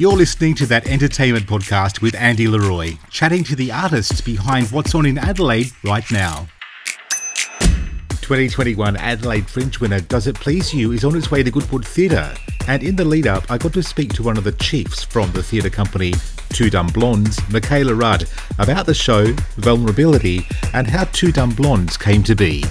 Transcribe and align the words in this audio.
You're 0.00 0.16
listening 0.16 0.54
to 0.54 0.64
that 0.64 0.86
entertainment 0.86 1.44
podcast 1.44 2.00
with 2.00 2.14
Andy 2.14 2.48
Leroy, 2.48 2.96
chatting 3.10 3.44
to 3.44 3.54
the 3.54 3.70
artists 3.70 4.22
behind 4.22 4.72
what's 4.72 4.94
on 4.94 5.04
in 5.04 5.18
Adelaide 5.18 5.70
right 5.84 6.10
now. 6.10 6.48
2021 8.22 8.96
Adelaide 8.96 9.46
Fringe 9.46 9.78
winner 9.78 10.00
Does 10.00 10.26
It 10.26 10.36
Please 10.36 10.72
You 10.72 10.92
is 10.92 11.04
on 11.04 11.14
its 11.18 11.30
way 11.30 11.42
to 11.42 11.50
Goodwood 11.50 11.86
Theatre. 11.86 12.34
And 12.66 12.82
in 12.82 12.96
the 12.96 13.04
lead 13.04 13.26
up, 13.26 13.50
I 13.50 13.58
got 13.58 13.74
to 13.74 13.82
speak 13.82 14.14
to 14.14 14.22
one 14.22 14.38
of 14.38 14.44
the 14.44 14.52
chiefs 14.52 15.04
from 15.04 15.32
the 15.32 15.42
theatre 15.42 15.68
company 15.68 16.14
Two 16.48 16.70
Dumb 16.70 16.86
Blondes, 16.86 17.38
Michaela 17.50 17.94
Rudd, 17.94 18.26
about 18.58 18.86
the 18.86 18.94
show, 18.94 19.26
vulnerability, 19.56 20.46
and 20.72 20.86
how 20.86 21.04
Two 21.12 21.30
Dumb 21.30 21.50
Blondes 21.50 21.98
came 21.98 22.22
to 22.22 22.34
be. 22.34 22.64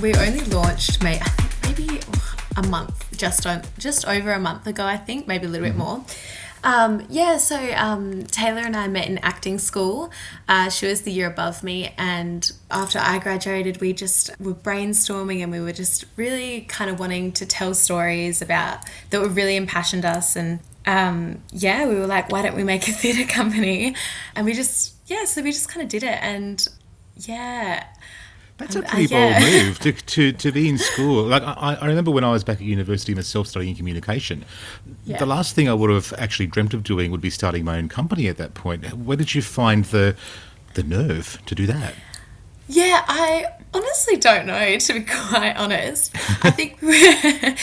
We 0.00 0.14
only 0.14 0.44
launched, 0.44 1.02
mate, 1.02 1.22
maybe 1.64 1.98
oh, 2.14 2.36
a 2.56 2.62
month 2.68 2.97
just 3.18 3.46
on 3.46 3.62
just 3.78 4.06
over 4.06 4.32
a 4.32 4.40
month 4.40 4.66
ago, 4.66 4.84
I 4.84 4.96
think, 4.96 5.26
maybe 5.26 5.46
a 5.46 5.48
little 5.48 5.68
mm-hmm. 5.68 5.78
bit 5.78 5.84
more. 5.84 6.04
Um, 6.64 7.06
yeah, 7.08 7.36
so 7.36 7.56
um, 7.76 8.24
Taylor 8.24 8.62
and 8.62 8.76
I 8.76 8.88
met 8.88 9.06
in 9.08 9.18
acting 9.18 9.58
school. 9.58 10.10
Uh, 10.48 10.68
she 10.70 10.86
was 10.86 11.02
the 11.02 11.12
year 11.12 11.28
above 11.28 11.62
me, 11.62 11.94
and 11.96 12.50
after 12.70 12.98
I 12.98 13.18
graduated, 13.18 13.80
we 13.80 13.92
just 13.92 14.30
were 14.40 14.54
brainstorming 14.54 15.42
and 15.42 15.52
we 15.52 15.60
were 15.60 15.72
just 15.72 16.04
really 16.16 16.62
kind 16.62 16.90
of 16.90 16.98
wanting 16.98 17.32
to 17.32 17.46
tell 17.46 17.74
stories 17.74 18.42
about 18.42 18.80
that 19.10 19.20
were 19.20 19.28
really 19.28 19.56
impassioned 19.56 20.04
us. 20.04 20.36
And 20.36 20.60
um, 20.86 21.42
yeah, 21.52 21.86
we 21.86 21.94
were 21.94 22.06
like, 22.06 22.30
why 22.32 22.42
don't 22.42 22.56
we 22.56 22.64
make 22.64 22.88
a 22.88 22.92
theatre 22.92 23.30
company? 23.30 23.94
And 24.34 24.44
we 24.44 24.52
just, 24.52 24.94
yeah, 25.06 25.24
so 25.24 25.42
we 25.42 25.52
just 25.52 25.68
kind 25.68 25.82
of 25.82 25.88
did 25.88 26.02
it. 26.02 26.18
And 26.22 26.66
yeah, 27.16 27.86
that's 28.58 28.74
a 28.74 28.82
pretty 28.82 29.14
uh, 29.14 29.18
yeah. 29.18 29.38
bold 29.40 29.52
move 29.52 29.78
to, 29.80 29.92
to, 29.92 30.32
to 30.32 30.52
be 30.52 30.68
in 30.68 30.78
school. 30.78 31.24
Like 31.24 31.42
I, 31.42 31.78
I 31.80 31.86
remember 31.86 32.10
when 32.10 32.24
I 32.24 32.32
was 32.32 32.44
back 32.44 32.58
at 32.58 32.64
university 32.64 33.14
myself 33.14 33.46
studying 33.46 33.74
communication. 33.76 34.44
Yeah. 35.04 35.18
The 35.18 35.26
last 35.26 35.54
thing 35.54 35.68
I 35.68 35.74
would 35.74 35.90
have 35.90 36.12
actually 36.18 36.48
dreamt 36.48 36.74
of 36.74 36.82
doing 36.82 37.10
would 37.12 37.20
be 37.20 37.30
starting 37.30 37.64
my 37.64 37.78
own 37.78 37.88
company 37.88 38.26
at 38.26 38.36
that 38.36 38.54
point. 38.54 38.92
Where 38.92 39.16
did 39.16 39.34
you 39.34 39.42
find 39.42 39.84
the 39.86 40.16
the 40.74 40.82
nerve 40.82 41.38
to 41.46 41.54
do 41.54 41.66
that? 41.66 41.94
Yeah, 42.68 43.02
I 43.08 43.46
honestly 43.72 44.16
don't 44.16 44.46
know, 44.46 44.76
to 44.76 44.92
be 44.92 45.00
quite 45.04 45.54
honest. 45.56 46.14
I 46.44 46.50
think 46.50 46.78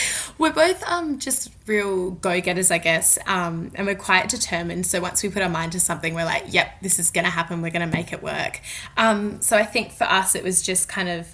both 0.56 0.82
um, 0.88 1.18
just 1.18 1.52
real 1.66 2.12
go 2.12 2.40
getters, 2.40 2.70
I 2.70 2.78
guess, 2.78 3.18
um, 3.26 3.70
and 3.74 3.86
we're 3.86 3.94
quite 3.94 4.30
determined. 4.30 4.86
So 4.86 5.02
once 5.02 5.22
we 5.22 5.28
put 5.28 5.42
our 5.42 5.50
mind 5.50 5.72
to 5.72 5.80
something, 5.80 6.14
we're 6.14 6.24
like, 6.24 6.44
yep, 6.48 6.80
this 6.80 6.98
is 6.98 7.10
going 7.10 7.26
to 7.26 7.30
happen, 7.30 7.60
we're 7.60 7.70
going 7.70 7.88
to 7.88 7.94
make 7.94 8.10
it 8.10 8.22
work. 8.22 8.62
Um, 8.96 9.42
so 9.42 9.58
I 9.58 9.64
think 9.64 9.92
for 9.92 10.04
us, 10.04 10.34
it 10.34 10.42
was 10.42 10.62
just 10.62 10.88
kind 10.88 11.10
of 11.10 11.28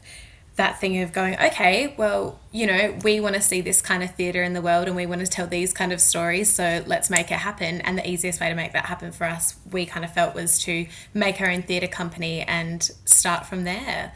that 0.56 0.80
thing 0.80 1.00
of 1.00 1.12
going, 1.12 1.38
okay, 1.38 1.94
well, 1.96 2.40
you 2.50 2.66
know, 2.66 2.98
we 3.04 3.20
want 3.20 3.36
to 3.36 3.40
see 3.40 3.60
this 3.60 3.80
kind 3.80 4.02
of 4.02 4.12
theatre 4.16 4.42
in 4.42 4.54
the 4.54 4.60
world 4.60 4.88
and 4.88 4.96
we 4.96 5.06
want 5.06 5.20
to 5.20 5.26
tell 5.28 5.46
these 5.46 5.72
kind 5.72 5.92
of 5.92 6.00
stories, 6.00 6.52
so 6.52 6.82
let's 6.86 7.08
make 7.08 7.30
it 7.30 7.38
happen. 7.38 7.80
And 7.82 7.96
the 7.96 8.10
easiest 8.10 8.40
way 8.40 8.48
to 8.48 8.56
make 8.56 8.72
that 8.72 8.86
happen 8.86 9.12
for 9.12 9.24
us, 9.24 9.54
we 9.70 9.86
kind 9.86 10.04
of 10.04 10.12
felt, 10.12 10.34
was 10.34 10.58
to 10.64 10.86
make 11.14 11.40
our 11.40 11.48
own 11.48 11.62
theatre 11.62 11.86
company 11.86 12.40
and 12.40 12.82
start 13.04 13.46
from 13.46 13.62
there. 13.62 14.14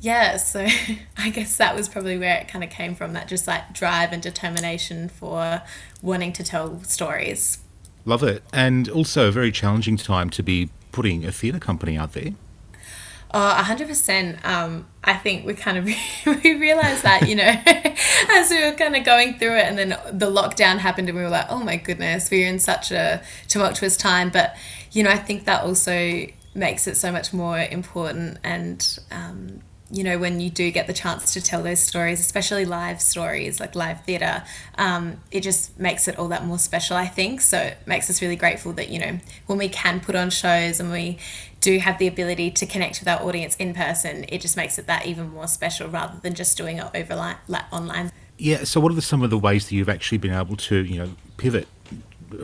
Yeah, 0.00 0.38
so 0.38 0.66
I 1.18 1.30
guess 1.30 1.56
that 1.58 1.76
was 1.76 1.88
probably 1.88 2.18
where 2.18 2.38
it 2.38 2.48
kind 2.48 2.64
of 2.64 2.70
came 2.70 2.94
from 2.94 3.12
that 3.12 3.28
just 3.28 3.46
like 3.46 3.72
drive 3.72 4.12
and 4.12 4.22
determination 4.22 5.08
for 5.08 5.62
wanting 6.02 6.32
to 6.34 6.44
tell 6.44 6.82
stories. 6.84 7.58
Love 8.06 8.22
it. 8.22 8.42
And 8.52 8.88
also 8.88 9.28
a 9.28 9.30
very 9.30 9.52
challenging 9.52 9.98
time 9.98 10.30
to 10.30 10.42
be 10.42 10.70
putting 10.90 11.24
a 11.24 11.32
theatre 11.32 11.58
company 11.58 11.98
out 11.98 12.14
there. 12.14 12.32
Oh, 13.32 13.62
100%. 13.62 14.44
Um, 14.44 14.86
I 15.04 15.14
think 15.14 15.46
we 15.46 15.54
kind 15.54 15.78
of 15.78 15.84
we 16.44 16.54
realized 16.54 17.04
that, 17.04 17.28
you 17.28 17.36
know, 17.36 17.44
as 18.36 18.50
we 18.50 18.64
were 18.64 18.72
kind 18.72 18.96
of 18.96 19.04
going 19.04 19.38
through 19.38 19.56
it 19.56 19.66
and 19.66 19.78
then 19.78 19.90
the 20.18 20.30
lockdown 20.30 20.78
happened 20.78 21.08
and 21.08 21.16
we 21.16 21.22
were 21.22 21.30
like, 21.30 21.46
oh 21.50 21.60
my 21.60 21.76
goodness, 21.76 22.30
we 22.30 22.42
are 22.44 22.48
in 22.48 22.58
such 22.58 22.90
a 22.90 23.22
tumultuous 23.48 23.96
time. 23.96 24.30
But, 24.30 24.56
you 24.92 25.02
know, 25.02 25.10
I 25.10 25.18
think 25.18 25.44
that 25.44 25.62
also 25.62 26.26
makes 26.54 26.86
it 26.88 26.96
so 26.96 27.12
much 27.12 27.32
more 27.32 27.58
important 27.58 28.38
and 28.42 28.98
um, 29.12 29.60
you 29.90 30.04
know, 30.04 30.18
when 30.18 30.40
you 30.40 30.50
do 30.50 30.70
get 30.70 30.86
the 30.86 30.92
chance 30.92 31.32
to 31.34 31.40
tell 31.40 31.62
those 31.62 31.80
stories, 31.80 32.20
especially 32.20 32.64
live 32.64 33.00
stories 33.00 33.58
like 33.58 33.74
live 33.74 34.04
theatre, 34.04 34.44
um, 34.78 35.18
it 35.30 35.42
just 35.42 35.78
makes 35.78 36.06
it 36.06 36.18
all 36.18 36.28
that 36.28 36.44
more 36.44 36.58
special, 36.58 36.96
I 36.96 37.06
think. 37.06 37.40
So 37.40 37.58
it 37.58 37.78
makes 37.86 38.08
us 38.08 38.22
really 38.22 38.36
grateful 38.36 38.72
that, 38.74 38.88
you 38.88 39.00
know, 39.00 39.18
when 39.46 39.58
we 39.58 39.68
can 39.68 40.00
put 40.00 40.14
on 40.14 40.30
shows 40.30 40.78
and 40.78 40.92
we 40.92 41.18
do 41.60 41.78
have 41.78 41.98
the 41.98 42.06
ability 42.06 42.50
to 42.52 42.66
connect 42.66 43.00
with 43.00 43.08
our 43.08 43.20
audience 43.20 43.56
in 43.56 43.74
person, 43.74 44.24
it 44.28 44.40
just 44.40 44.56
makes 44.56 44.78
it 44.78 44.86
that 44.86 45.06
even 45.06 45.30
more 45.30 45.48
special 45.48 45.88
rather 45.88 46.18
than 46.22 46.34
just 46.34 46.56
doing 46.56 46.78
it 46.78 46.86
over 46.94 47.16
like 47.16 47.72
online. 47.72 48.12
Yeah. 48.38 48.64
So, 48.64 48.80
what 48.80 48.92
are 48.92 48.94
the, 48.94 49.02
some 49.02 49.22
of 49.22 49.30
the 49.30 49.38
ways 49.38 49.68
that 49.68 49.74
you've 49.74 49.88
actually 49.88 50.18
been 50.18 50.32
able 50.32 50.56
to, 50.56 50.84
you 50.84 50.98
know, 50.98 51.10
pivot 51.36 51.68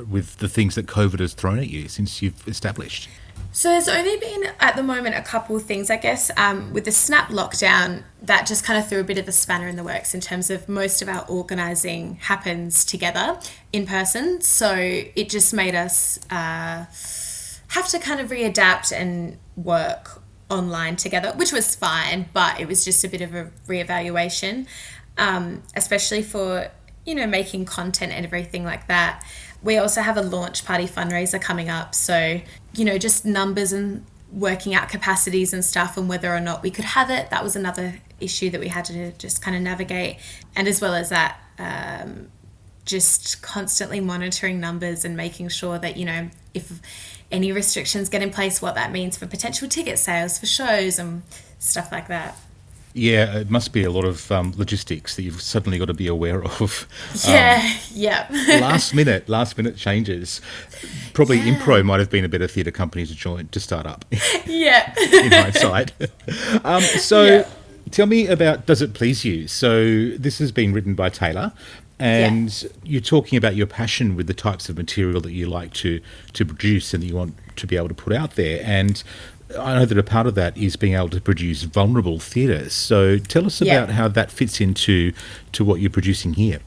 with 0.09 0.37
the 0.39 0.49
things 0.49 0.75
that 0.75 0.87
COVID 0.87 1.21
has 1.21 1.35
thrown 1.35 1.59
at 1.59 1.69
you 1.69 1.89
since 1.89 2.23
you've 2.23 2.47
established? 2.47 3.09
So 3.53 3.71
there's 3.71 3.89
only 3.89 4.19
been 4.19 4.51
at 4.61 4.77
the 4.77 4.83
moment 4.83 5.15
a 5.15 5.23
couple 5.23 5.57
of 5.57 5.63
things, 5.63 5.89
I 5.89 5.97
guess, 5.97 6.31
um, 6.37 6.75
with 6.75 6.85
the 6.85 6.93
snap 6.93 7.31
lockdown 7.31 8.03
that 8.21 8.47
just 8.47 8.65
kind 8.65 8.79
of 8.79 8.87
threw 8.87 9.01
a 9.01 9.05
bit 9.05 9.17
of 9.17 9.27
a 9.29 9.33
spanner 9.33 9.67
in 9.67 9.77
the 9.77 9.83
works 9.83 10.15
in 10.15 10.21
terms 10.21 10.51
of 10.51 10.69
most 10.69 11.01
of 11.01 11.09
our 11.09 11.25
organising 11.27 12.17
happens 12.17 12.85
together 12.85 13.41
in 13.73 13.87
person. 13.87 14.43
So 14.43 14.75
it 14.75 15.31
just 15.31 15.55
made 15.55 15.75
us 15.75 16.19
uh, 16.31 16.85
have 17.69 17.89
to 17.89 17.99
kind 17.99 18.21
of 18.21 18.29
readapt 18.29 18.93
and 18.93 19.39
work 19.57 20.23
online 20.51 20.97
together, 20.97 21.33
which 21.37 21.53
was 21.53 21.75
fine, 21.75 22.29
but 22.33 22.61
it 22.61 22.69
was 22.69 22.85
just 22.85 23.05
a 23.05 23.09
bit 23.09 23.21
of 23.21 23.35
a 23.35 23.51
reevaluation, 23.67 24.67
um, 25.19 25.63
especially 25.75 26.23
for 26.23 26.69
you 27.07 27.15
know 27.15 27.27
making 27.27 27.65
content 27.65 28.13
and 28.13 28.27
everything 28.27 28.65
like 28.65 28.87
that. 28.89 29.25
We 29.67 29.77
also 29.77 30.01
have 30.01 30.17
a 30.17 30.23
launch 30.23 30.65
party 30.65 30.87
fundraiser 30.87 31.41
coming 31.41 31.69
up. 31.69 31.95
So, 31.95 32.41
you 32.75 32.85
know, 32.85 32.97
just 32.97 33.27
numbers 33.27 33.73
and 33.73 34.07
working 34.33 34.75
out 34.75 34.89
capacities 34.89 35.53
and 35.53 35.65
stuff 35.65 35.97
and 35.97 36.09
whether 36.09 36.35
or 36.35 36.41
not 36.41 36.63
we 36.63 36.71
could 36.71 36.85
have 36.85 37.11
it. 37.11 37.31
That 37.31 37.45
was 37.45 37.57
another 37.57 38.01
issue 38.21 38.49
that 38.51 38.61
we 38.61 38.69
had 38.69 38.85
to 38.87 39.13
just 39.13 39.43
kind 39.43 39.57
of 39.57 39.63
navigate. 39.63 40.19
And 40.55 40.69
as 40.69 40.81
well 40.81 40.95
as 40.95 41.11
that, 41.11 41.39
um, 41.59 42.29
just 42.85 43.43
constantly 43.43 44.01
monitoring 44.01 44.61
numbers 44.61 45.05
and 45.05 45.17
making 45.17 45.49
sure 45.49 45.79
that, 45.79 45.97
you 45.97 46.05
know, 46.05 46.31
if 46.55 46.81
any 47.33 47.51
restrictions 47.51 48.09
get 48.09 48.23
in 48.23 48.31
place, 48.31 48.63
what 48.63 48.77
that 48.77 48.93
means 48.93 49.17
for 49.17 49.27
potential 49.27 49.69
ticket 49.69 49.99
sales 49.99 50.39
for 50.39 50.47
shows 50.47 50.99
and 50.99 51.23
stuff 51.59 51.91
like 51.91 52.09
that. 52.09 52.37
Yeah, 52.97 53.41
it 53.41 53.51
must 53.51 53.75
be 53.75 53.85
a 53.85 53.91
lot 53.91 54.07
of 54.07 54.33
um, 54.33 54.55
logistics 54.57 55.17
that 55.17 55.23
you've 55.23 55.43
suddenly 55.43 55.79
got 55.79 55.85
to 55.85 55.95
be 55.95 56.07
aware 56.07 56.43
of. 56.43 56.89
Yeah, 57.29 57.61
um, 57.63 57.79
yeah. 57.93 58.27
last 58.63 58.95
minute, 58.95 59.29
last 59.29 59.59
minute 59.59 59.77
changes. 59.77 60.41
Probably 61.13 61.37
yeah. 61.37 61.57
Impro 61.57 61.85
might 61.85 62.01
have 62.01 62.09
been 62.09 62.25
a 62.25 62.29
better 62.29 62.47
theatre 62.47 62.71
company 62.71 63.05
to 63.05 63.15
join 63.15 63.49
to 63.49 63.61
start 63.61 63.87
up. 63.87 64.07
Yeah. 64.47 64.95
in 64.99 65.31
hindsight. 65.31 65.93
um, 66.65 66.81
so, 66.81 67.25
yeah. 67.25 67.49
tell 67.91 68.07
me 68.07 68.29
about 68.29 68.65
Does 68.65 68.81
It 68.81 68.95
Please 68.95 69.27
You? 69.27 69.47
So, 69.47 70.11
this 70.17 70.39
has 70.39 70.51
been 70.51 70.73
written 70.73 70.95
by 70.95 71.11
Taylor, 71.11 71.53
and 71.99 72.63
yeah. 72.63 72.69
you're 72.83 73.01
talking 73.03 73.37
about 73.37 73.57
your 73.57 73.67
passion 73.67 74.17
with 74.17 74.27
the 74.27 74.35
types 74.35 74.71
of 74.71 74.79
material 74.79 75.21
that 75.21 75.33
you 75.33 75.47
like 75.47 75.75
to 75.75 76.01
to 76.33 76.47
produce 76.47 76.95
and 76.95 77.03
that 77.03 77.09
you 77.09 77.17
want 77.17 77.35
to 77.57 77.67
be 77.67 77.77
able 77.77 77.89
to 77.89 77.95
put 77.95 78.15
out 78.15 78.37
there. 78.37 78.63
And 78.65 79.03
I 79.59 79.75
know 79.79 79.85
that 79.85 79.97
a 79.97 80.03
part 80.03 80.27
of 80.27 80.35
that 80.35 80.57
is 80.57 80.77
being 80.77 80.95
able 80.95 81.11
to 81.11 81.21
produce 81.21 81.63
vulnerable 81.63 82.19
theatre. 82.19 82.69
So 82.69 83.19
tell 83.19 83.47
us 83.47 83.61
about 83.61 83.89
yeah. 83.89 83.95
how 83.95 84.09
that 84.09 84.31
fits 84.31 84.61
into 84.61 85.13
to 85.53 85.65
what 85.65 85.81
you're 85.81 85.91
producing 85.91 86.35
here. 86.35 86.61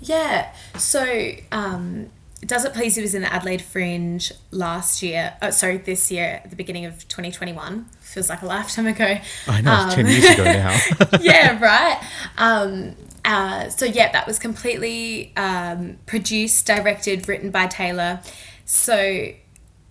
Yeah. 0.00 0.52
So 0.76 1.32
um, 1.52 2.10
Does 2.40 2.64
It 2.64 2.74
Please 2.74 2.96
You 2.96 3.02
was 3.02 3.14
in 3.14 3.22
the 3.22 3.32
Adelaide 3.32 3.62
Fringe 3.62 4.30
last 4.50 5.02
year. 5.02 5.34
Oh, 5.40 5.50
sorry, 5.50 5.78
this 5.78 6.10
year 6.10 6.42
at 6.44 6.50
the 6.50 6.56
beginning 6.56 6.84
of 6.84 7.08
2021. 7.08 7.86
Feels 8.00 8.28
like 8.28 8.42
a 8.42 8.46
lifetime 8.46 8.86
ago. 8.86 9.16
I 9.48 9.60
know, 9.62 9.72
um, 9.72 9.90
10 9.90 10.06
years 10.06 10.30
ago 10.30 10.44
now. 10.44 10.78
yeah, 11.20 11.58
right. 11.58 12.02
Um, 12.36 12.94
uh, 13.24 13.68
so 13.70 13.86
yeah, 13.86 14.12
that 14.12 14.26
was 14.26 14.38
completely 14.38 15.32
um, 15.36 15.98
produced, 16.06 16.66
directed, 16.66 17.26
written 17.28 17.50
by 17.50 17.68
Taylor. 17.68 18.20
So 18.66 19.32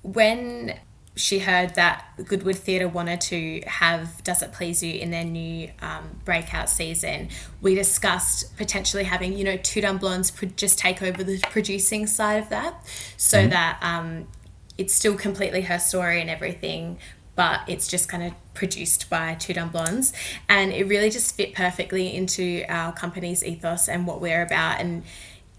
when 0.04 0.78
she 1.16 1.40
heard 1.40 1.76
that 1.76 2.06
Goodwood 2.26 2.56
Theatre 2.56 2.88
wanted 2.88 3.20
to 3.22 3.62
have 3.68 4.24
Does 4.24 4.42
It 4.42 4.54
Please 4.54 4.82
You 4.82 4.94
in 4.94 5.12
their 5.12 5.26
new 5.26 5.70
um, 5.82 6.22
breakout 6.24 6.70
season, 6.70 7.30
we 7.62 7.76
discussed 7.76 8.56
potentially 8.56 9.04
having, 9.04 9.38
you 9.38 9.44
know, 9.44 9.58
Two 9.58 9.82
Dumb 9.82 9.98
Blondes 9.98 10.32
just 10.56 10.80
take 10.80 11.02
over 11.02 11.24
the 11.24 11.40
producing 11.50 12.08
side 12.08 12.42
of 12.42 12.50
that 12.50 12.86
so 13.18 13.40
mm-hmm. 13.40 13.50
that 13.50 13.78
um, 13.82 14.28
it's 14.78 14.94
still 14.94 15.16
completely 15.16 15.62
her 15.64 15.80
story 15.80 16.22
and 16.22 16.30
everything, 16.30 16.98
but 17.36 17.62
it's 17.68 17.90
just 17.90 18.08
kind 18.08 18.24
of 18.24 18.34
produced 18.54 19.10
by 19.10 19.34
Two 19.36 19.54
Dumb 19.54 19.70
Blondes. 19.70 20.14
And 20.48 20.72
it 20.72 20.86
really 20.86 21.10
just 21.10 21.36
fit 21.36 21.54
perfectly 21.54 22.16
into 22.16 22.64
our 22.70 22.94
company's 22.94 23.44
ethos 23.44 23.90
and 23.90 24.08
what 24.08 24.22
we're 24.22 24.42
about. 24.42 24.80
And 24.80 25.04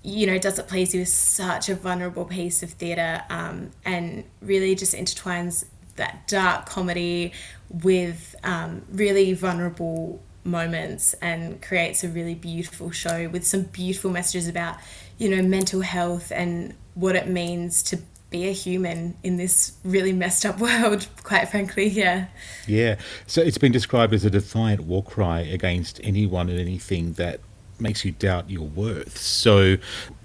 you 0.02 0.26
know, 0.26 0.38
Does 0.38 0.58
It 0.58 0.68
Please 0.68 0.94
You 0.94 1.02
is 1.02 1.12
such 1.12 1.68
a 1.68 1.74
vulnerable 1.74 2.24
piece 2.24 2.62
of 2.62 2.70
theatre 2.70 3.22
um, 3.30 3.70
and 3.84 4.24
really 4.40 4.74
just 4.74 4.94
intertwines 4.94 5.64
that 5.96 6.26
dark 6.26 6.66
comedy 6.66 7.32
with 7.70 8.34
um, 8.42 8.82
really 8.90 9.32
vulnerable 9.32 10.20
moments 10.44 11.14
and 11.14 11.62
creates 11.62 12.02
a 12.02 12.08
really 12.08 12.34
beautiful 12.34 12.90
show 12.90 13.28
with 13.28 13.46
some 13.46 13.62
beautiful 13.62 14.10
messages 14.10 14.48
about, 14.48 14.76
you 15.18 15.28
know, 15.28 15.42
mental 15.42 15.82
health 15.82 16.32
and 16.34 16.74
what 16.94 17.14
it 17.14 17.28
means 17.28 17.82
to 17.84 17.98
be 18.30 18.48
a 18.48 18.52
human 18.52 19.16
in 19.22 19.36
this 19.36 19.72
really 19.84 20.12
messed 20.12 20.44
up 20.44 20.58
world, 20.60 21.06
quite 21.22 21.48
frankly, 21.48 21.86
yeah. 21.86 22.26
Yeah. 22.66 22.96
So 23.26 23.40
it's 23.40 23.58
been 23.58 23.72
described 23.72 24.12
as 24.12 24.24
a 24.24 24.30
defiant 24.30 24.80
war 24.80 25.04
cry 25.04 25.40
against 25.40 26.00
anyone 26.02 26.48
and 26.48 26.58
anything 26.58 27.12
that 27.12 27.40
makes 27.82 28.04
you 28.04 28.12
doubt 28.12 28.48
your 28.48 28.66
worth. 28.66 29.18
So, 29.18 29.76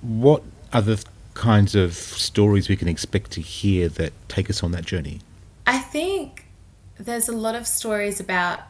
what 0.02 0.44
other 0.72 0.98
kinds 1.34 1.76
of 1.76 1.94
stories 1.94 2.70
we 2.70 2.76
can 2.76 2.88
expect 2.88 3.32
to 3.32 3.42
hear 3.42 3.90
that 3.90 4.14
take 4.28 4.50
us 4.50 4.64
on 4.64 4.72
that 4.72 4.86
journey? 4.86 5.20
I 5.66 5.80
think 5.80 6.46
there's 6.98 7.28
a 7.28 7.36
lot 7.36 7.56
of 7.56 7.68
stories 7.68 8.20
about 8.20 8.62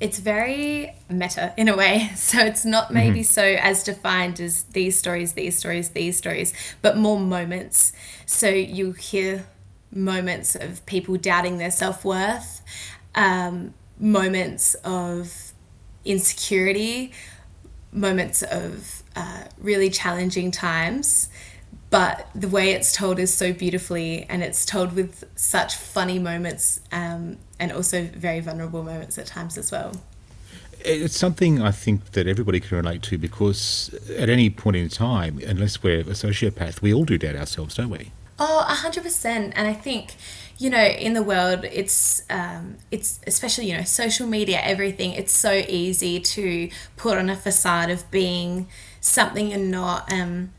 it's 0.00 0.18
very 0.18 0.92
meta 1.08 1.54
in 1.56 1.68
a 1.68 1.76
way. 1.76 2.10
So 2.16 2.40
it's 2.40 2.64
not 2.64 2.92
maybe 2.92 3.20
mm-hmm. 3.20 3.24
so 3.24 3.44
as 3.44 3.84
defined 3.84 4.40
as 4.40 4.64
these 4.64 4.98
stories, 4.98 5.34
these 5.34 5.56
stories, 5.56 5.90
these 5.90 6.16
stories, 6.16 6.52
but 6.82 6.96
more 6.96 7.20
moments. 7.20 7.92
So 8.26 8.48
you 8.48 8.92
hear 8.92 9.46
moments 9.92 10.56
of 10.56 10.84
people 10.86 11.16
doubting 11.16 11.58
their 11.58 11.70
self 11.70 12.04
worth, 12.04 12.62
um, 13.14 13.74
moments 13.98 14.74
of 14.84 15.52
insecurity, 16.04 17.12
moments 17.92 18.42
of 18.42 19.02
uh, 19.16 19.44
really 19.58 19.90
challenging 19.90 20.50
times 20.50 21.28
but 21.90 22.26
the 22.34 22.48
way 22.48 22.70
it's 22.70 22.90
told 22.94 23.18
is 23.18 23.32
so 23.32 23.52
beautifully 23.52 24.24
and 24.30 24.42
it's 24.42 24.64
told 24.64 24.94
with 24.94 25.24
such 25.36 25.76
funny 25.76 26.18
moments 26.18 26.80
um, 26.90 27.36
and 27.60 27.70
also 27.70 28.04
very 28.14 28.40
vulnerable 28.40 28.82
moments 28.82 29.18
at 29.18 29.26
times 29.26 29.58
as 29.58 29.70
well 29.70 29.92
it's 30.84 31.16
something 31.16 31.62
I 31.62 31.70
think 31.70 32.12
that 32.12 32.26
everybody 32.26 32.60
can 32.60 32.76
relate 32.76 33.02
to 33.02 33.18
because 33.18 33.94
at 34.16 34.28
any 34.28 34.50
point 34.50 34.76
in 34.76 34.88
time, 34.88 35.38
unless 35.46 35.82
we're 35.82 36.00
a 36.00 36.04
sociopath, 36.04 36.82
we 36.82 36.92
all 36.92 37.04
do 37.04 37.18
doubt 37.18 37.36
ourselves, 37.36 37.76
don't 37.76 37.90
we? 37.90 38.10
Oh, 38.44 38.64
hundred 38.66 39.04
percent. 39.04 39.52
And 39.54 39.68
I 39.68 39.72
think, 39.72 40.16
you 40.58 40.68
know, 40.68 40.82
in 40.82 41.14
the 41.14 41.22
world, 41.22 41.64
it's 41.64 42.24
um, 42.28 42.76
it's 42.90 43.20
especially 43.24 43.70
you 43.70 43.76
know 43.76 43.84
social 43.84 44.26
media, 44.26 44.60
everything. 44.60 45.12
It's 45.12 45.32
so 45.32 45.52
easy 45.52 46.18
to 46.18 46.68
put 46.96 47.18
on 47.18 47.30
a 47.30 47.36
facade 47.36 47.88
of 47.88 48.10
being 48.10 48.66
something 49.00 49.46
you're 49.46 49.60
not. 49.60 50.12
Um, 50.12 50.50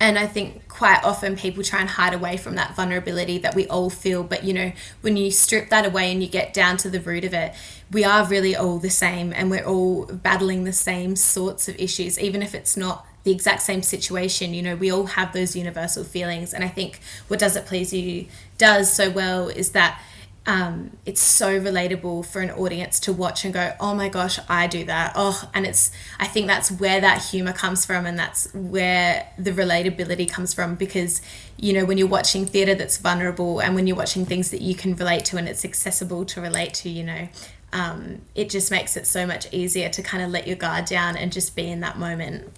and 0.00 0.16
I 0.16 0.28
think 0.28 0.68
quite 0.68 1.02
often 1.02 1.34
people 1.34 1.64
try 1.64 1.80
and 1.80 1.88
hide 1.88 2.14
away 2.14 2.36
from 2.36 2.54
that 2.54 2.76
vulnerability 2.76 3.38
that 3.38 3.56
we 3.56 3.66
all 3.66 3.90
feel. 3.90 4.22
But 4.22 4.44
you 4.44 4.54
know, 4.54 4.70
when 5.00 5.16
you 5.16 5.32
strip 5.32 5.70
that 5.70 5.84
away 5.84 6.12
and 6.12 6.22
you 6.22 6.28
get 6.28 6.54
down 6.54 6.76
to 6.78 6.90
the 6.90 7.00
root 7.00 7.24
of 7.24 7.34
it, 7.34 7.52
we 7.90 8.04
are 8.04 8.24
really 8.28 8.54
all 8.54 8.78
the 8.78 8.90
same 8.90 9.32
and 9.32 9.50
we're 9.50 9.64
all 9.64 10.06
battling 10.06 10.62
the 10.62 10.72
same 10.72 11.16
sorts 11.16 11.68
of 11.68 11.74
issues, 11.80 12.16
even 12.20 12.42
if 12.42 12.54
it's 12.54 12.76
not 12.76 13.07
the 13.28 13.34
exact 13.34 13.60
same 13.60 13.82
situation. 13.82 14.54
You 14.54 14.62
know, 14.62 14.74
we 14.74 14.90
all 14.90 15.04
have 15.04 15.34
those 15.34 15.54
universal 15.54 16.02
feelings. 16.02 16.54
And 16.54 16.64
I 16.64 16.68
think 16.68 17.00
what 17.28 17.38
Does 17.38 17.56
It 17.56 17.66
Please 17.66 17.92
You 17.92 18.26
does 18.56 18.90
so 18.90 19.10
well 19.10 19.48
is 19.48 19.72
that 19.72 20.00
um, 20.46 20.96
it's 21.04 21.20
so 21.20 21.60
relatable 21.60 22.24
for 22.24 22.40
an 22.40 22.50
audience 22.50 22.98
to 23.00 23.12
watch 23.12 23.44
and 23.44 23.52
go, 23.52 23.74
oh 23.80 23.94
my 23.94 24.08
gosh, 24.08 24.38
I 24.48 24.66
do 24.66 24.82
that. 24.86 25.12
Oh, 25.14 25.50
and 25.52 25.66
it's, 25.66 25.92
I 26.18 26.26
think 26.26 26.46
that's 26.46 26.70
where 26.70 27.02
that 27.02 27.22
humor 27.22 27.52
comes 27.52 27.84
from 27.84 28.06
and 28.06 28.18
that's 28.18 28.50
where 28.54 29.30
the 29.36 29.50
relatability 29.50 30.30
comes 30.30 30.54
from 30.54 30.74
because, 30.74 31.20
you 31.58 31.74
know, 31.74 31.84
when 31.84 31.98
you're 31.98 32.08
watching 32.08 32.46
theatre 32.46 32.74
that's 32.74 32.96
vulnerable 32.96 33.60
and 33.60 33.74
when 33.74 33.86
you're 33.86 33.96
watching 33.96 34.24
things 34.24 34.50
that 34.52 34.62
you 34.62 34.74
can 34.74 34.96
relate 34.96 35.26
to 35.26 35.36
and 35.36 35.46
it's 35.46 35.66
accessible 35.66 36.24
to 36.24 36.40
relate 36.40 36.72
to, 36.74 36.88
you 36.88 37.04
know, 37.04 37.28
um, 37.74 38.22
it 38.34 38.48
just 38.48 38.70
makes 38.70 38.96
it 38.96 39.06
so 39.06 39.26
much 39.26 39.52
easier 39.52 39.90
to 39.90 40.02
kind 40.02 40.22
of 40.22 40.30
let 40.30 40.46
your 40.46 40.56
guard 40.56 40.86
down 40.86 41.14
and 41.14 41.30
just 41.30 41.54
be 41.54 41.70
in 41.70 41.80
that 41.80 41.98
moment. 41.98 42.50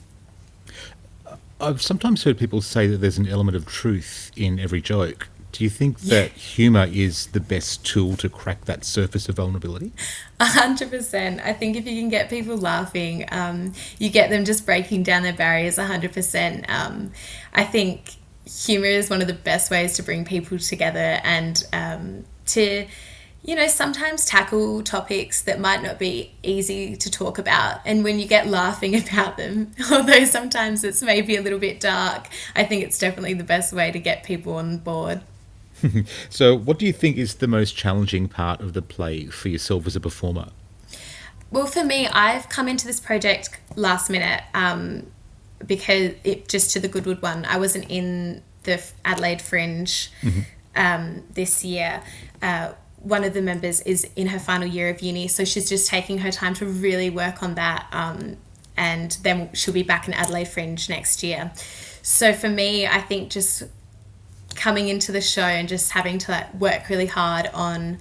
I've 1.61 1.83
sometimes 1.83 2.25
heard 2.25 2.39
people 2.39 2.63
say 2.63 2.87
that 2.87 2.99
there's 2.99 3.19
an 3.19 3.29
element 3.29 3.57
of 3.57 3.67
truth 3.67 4.31
in 4.37 4.59
every 4.59 4.81
joke. 4.81 5.29
Do 5.53 5.65
you 5.65 5.71
think 5.71 6.01
that 6.03 6.31
humour 6.33 6.87
is 6.93 7.27
the 7.29 7.41
best 7.41 7.85
tool 7.85 8.17
to 8.19 8.29
crack 8.29 8.67
that 8.67 8.85
surface 8.85 9.29
of 9.29 9.37
vulnerability? 9.37 9.93
A 10.39 10.47
hundred 10.47 10.91
percent. 10.91 11.41
I 11.45 11.53
think 11.53 11.77
if 11.77 11.87
you 11.87 12.01
can 12.01 12.09
get 12.09 12.31
people 12.31 12.57
laughing, 12.57 13.27
um, 13.33 13.73
you 13.99 14.11
get 14.11 14.31
them 14.31 14.45
just 14.45 14.65
breaking 14.65 15.03
down 15.03 15.23
their 15.23 15.33
barriers. 15.33 15.77
A 15.77 15.85
hundred 15.85 16.13
percent. 16.13 16.71
Um, 16.71 17.11
I 17.53 17.65
think 17.65 18.15
humour 18.47 18.87
is 18.87 19.11
one 19.11 19.21
of 19.21 19.27
the 19.27 19.35
best 19.35 19.71
ways 19.71 19.95
to 19.95 20.03
bring 20.03 20.25
people 20.25 20.59
together 20.59 21.21
and 21.25 21.63
um, 21.73 22.25
to 22.47 22.87
you 23.43 23.55
know, 23.55 23.67
sometimes 23.67 24.25
tackle 24.25 24.83
topics 24.83 25.43
that 25.43 25.59
might 25.59 25.83
not 25.83 25.99
be 25.99 26.33
easy 26.43 26.95
to 26.97 27.11
talk 27.11 27.39
about. 27.39 27.81
And 27.87 28.05
when 28.05 28.19
you 28.19 28.27
get 28.27 28.47
laughing 28.47 28.95
about 29.09 29.37
them, 29.37 29.73
although 29.91 30.25
sometimes 30.25 30.85
it's 30.85 31.03
maybe 31.03 31.37
a 31.37 31.43
little 31.43 31.59
bit 31.59 31.81
dark, 31.81 32.29
I 32.55 32.65
think 32.65 32.85
it's 32.85 32.99
definitely 32.99 33.35
the 33.35 33.45
best 33.45 33.73
way 33.73 33.91
to 33.91 33.99
get 33.99 34.25
people 34.25 34.55
on 34.55 34.79
board. 34.79 35.23
so, 36.29 36.55
what 36.55 36.79
do 36.79 36.85
you 36.85 36.93
think 36.93 37.17
is 37.17 37.37
the 37.37 37.47
most 37.47 37.75
challenging 37.75 38.29
part 38.29 38.61
of 38.61 38.75
the 38.75 38.83
play 38.83 39.27
for 39.27 39.49
yourself 39.49 39.87
as 39.87 39.97
a 39.97 40.01
performer? 40.01 40.49
Well, 41.51 41.67
for 41.67 41.83
me, 41.83 42.07
I've 42.07 42.49
come 42.49 42.69
into 42.69 42.87
this 42.87 43.01
project 43.01 43.59
last 43.77 44.11
minute 44.11 44.43
um, 44.53 45.07
because 45.67 46.13
it 46.23 46.49
just 46.49 46.71
to 46.73 46.81
the 46.81 46.89
Goodwood 46.89 47.23
one. 47.23 47.45
I 47.47 47.57
wasn't 47.57 47.87
in 47.89 48.43
the 48.65 48.85
Adelaide 49.05 49.41
Fringe 49.43 50.11
mm-hmm. 50.21 50.41
um, 50.77 51.25
this 51.33 51.65
year. 51.65 52.03
Uh, 52.43 52.73
one 53.01 53.25
of 53.25 53.35
the 53.35 53.43
members 53.43 53.81
is 53.81 54.07
in 54.17 54.29
her 54.29 54.39
final 54.39 54.67
year 54.67 54.91
of 54.91 55.01
uni, 55.01 55.29
so 55.29 55.45
she's 55.45 55.69
just 55.69 55.89
taking 55.89 56.19
her 56.19 56.31
time 56.31 56.55
to 56.55 56.67
really 56.67 57.11
work 57.11 57.43
on 57.43 57.55
that. 57.55 57.87
Um, 57.93 58.37
and 58.77 59.17
then 59.23 59.51
she'll 59.53 59.75
be 59.75 59.83
back 59.83 60.09
in 60.09 60.15
Adelaide 60.15 60.49
Fringe 60.49 60.89
next 60.89 61.23
year. 61.23 61.53
So 62.03 62.33
for 62.33 62.49
me, 62.49 62.87
I 62.87 63.01
think 63.01 63.31
just 63.31 63.65
coming 64.55 64.89
into 64.89 65.13
the 65.13 65.21
show 65.21 65.43
and 65.43 65.69
just 65.69 65.93
having 65.93 66.19
to 66.19 66.31
like 66.31 66.55
work 66.55 66.89
really 66.89 67.07
hard 67.07 67.49
on 67.55 67.99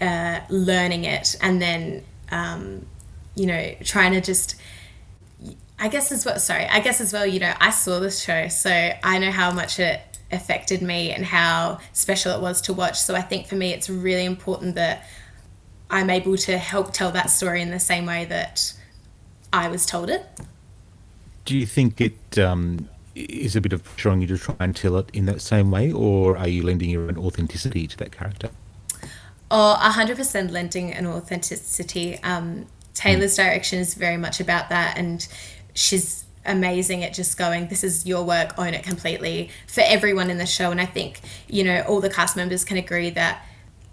uh, 0.00 0.40
learning 0.48 1.04
it 1.04 1.36
and 1.42 1.60
then 1.60 2.02
um, 2.30 2.86
you 3.34 3.46
know 3.46 3.74
trying 3.84 4.12
to 4.12 4.20
just 4.20 4.54
I 5.78 5.88
guess 5.88 6.10
as 6.10 6.24
well 6.24 6.38
sorry 6.38 6.66
I 6.66 6.80
guess 6.80 7.00
as 7.00 7.12
well 7.12 7.26
you 7.26 7.40
know 7.40 7.52
I 7.60 7.70
saw 7.70 8.00
this 8.00 8.22
show 8.22 8.48
so 8.48 8.70
I 8.70 9.18
know 9.18 9.30
how 9.30 9.50
much 9.50 9.78
it 9.78 10.00
affected 10.32 10.82
me 10.82 11.10
and 11.10 11.24
how 11.24 11.78
special 11.92 12.34
it 12.34 12.40
was 12.40 12.60
to 12.60 12.72
watch 12.72 12.98
so 12.98 13.14
I 13.14 13.22
think 13.22 13.46
for 13.46 13.56
me 13.56 13.72
it's 13.72 13.90
really 13.90 14.24
important 14.24 14.74
that 14.76 15.06
I'm 15.90 16.08
able 16.08 16.36
to 16.36 16.56
help 16.56 16.92
tell 16.92 17.10
that 17.12 17.30
story 17.30 17.60
in 17.60 17.70
the 17.70 17.80
same 17.80 18.06
way 18.06 18.24
that 18.26 18.72
I 19.52 19.68
was 19.68 19.84
told 19.84 20.08
it. 20.08 20.24
Do 21.44 21.58
you 21.58 21.66
think 21.66 22.00
it 22.00 22.38
um, 22.38 22.88
is 23.14 23.56
a 23.56 23.60
bit 23.60 23.72
of 23.72 23.82
pressure 23.82 24.10
on 24.10 24.20
you 24.20 24.26
to 24.28 24.38
try 24.38 24.54
and 24.60 24.74
tell 24.74 24.96
it 24.96 25.10
in 25.12 25.26
that 25.26 25.40
same 25.40 25.70
way, 25.70 25.90
or 25.90 26.36
are 26.36 26.46
you 26.46 26.62
lending 26.62 26.90
your 26.90 27.08
own 27.08 27.18
authenticity 27.18 27.88
to 27.88 27.96
that 27.96 28.12
character? 28.12 28.50
Oh, 29.50 29.76
100% 29.80 30.52
lending 30.52 30.92
an 30.92 31.06
authenticity. 31.06 32.22
Um, 32.22 32.66
Taylor's 32.94 33.34
mm. 33.34 33.44
direction 33.44 33.80
is 33.80 33.94
very 33.94 34.16
much 34.16 34.38
about 34.38 34.68
that, 34.68 34.96
and 34.96 35.26
she's 35.74 36.24
amazing 36.44 37.04
at 37.04 37.12
just 37.12 37.36
going, 37.36 37.68
This 37.68 37.84
is 37.84 38.06
your 38.06 38.24
work, 38.24 38.58
own 38.58 38.74
it 38.74 38.82
completely 38.82 39.50
for 39.66 39.82
everyone 39.84 40.30
in 40.30 40.38
the 40.38 40.46
show. 40.46 40.70
And 40.70 40.80
I 40.80 40.86
think, 40.86 41.20
you 41.48 41.64
know, 41.64 41.82
all 41.88 42.00
the 42.00 42.10
cast 42.10 42.36
members 42.36 42.64
can 42.64 42.76
agree 42.76 43.10
that 43.10 43.44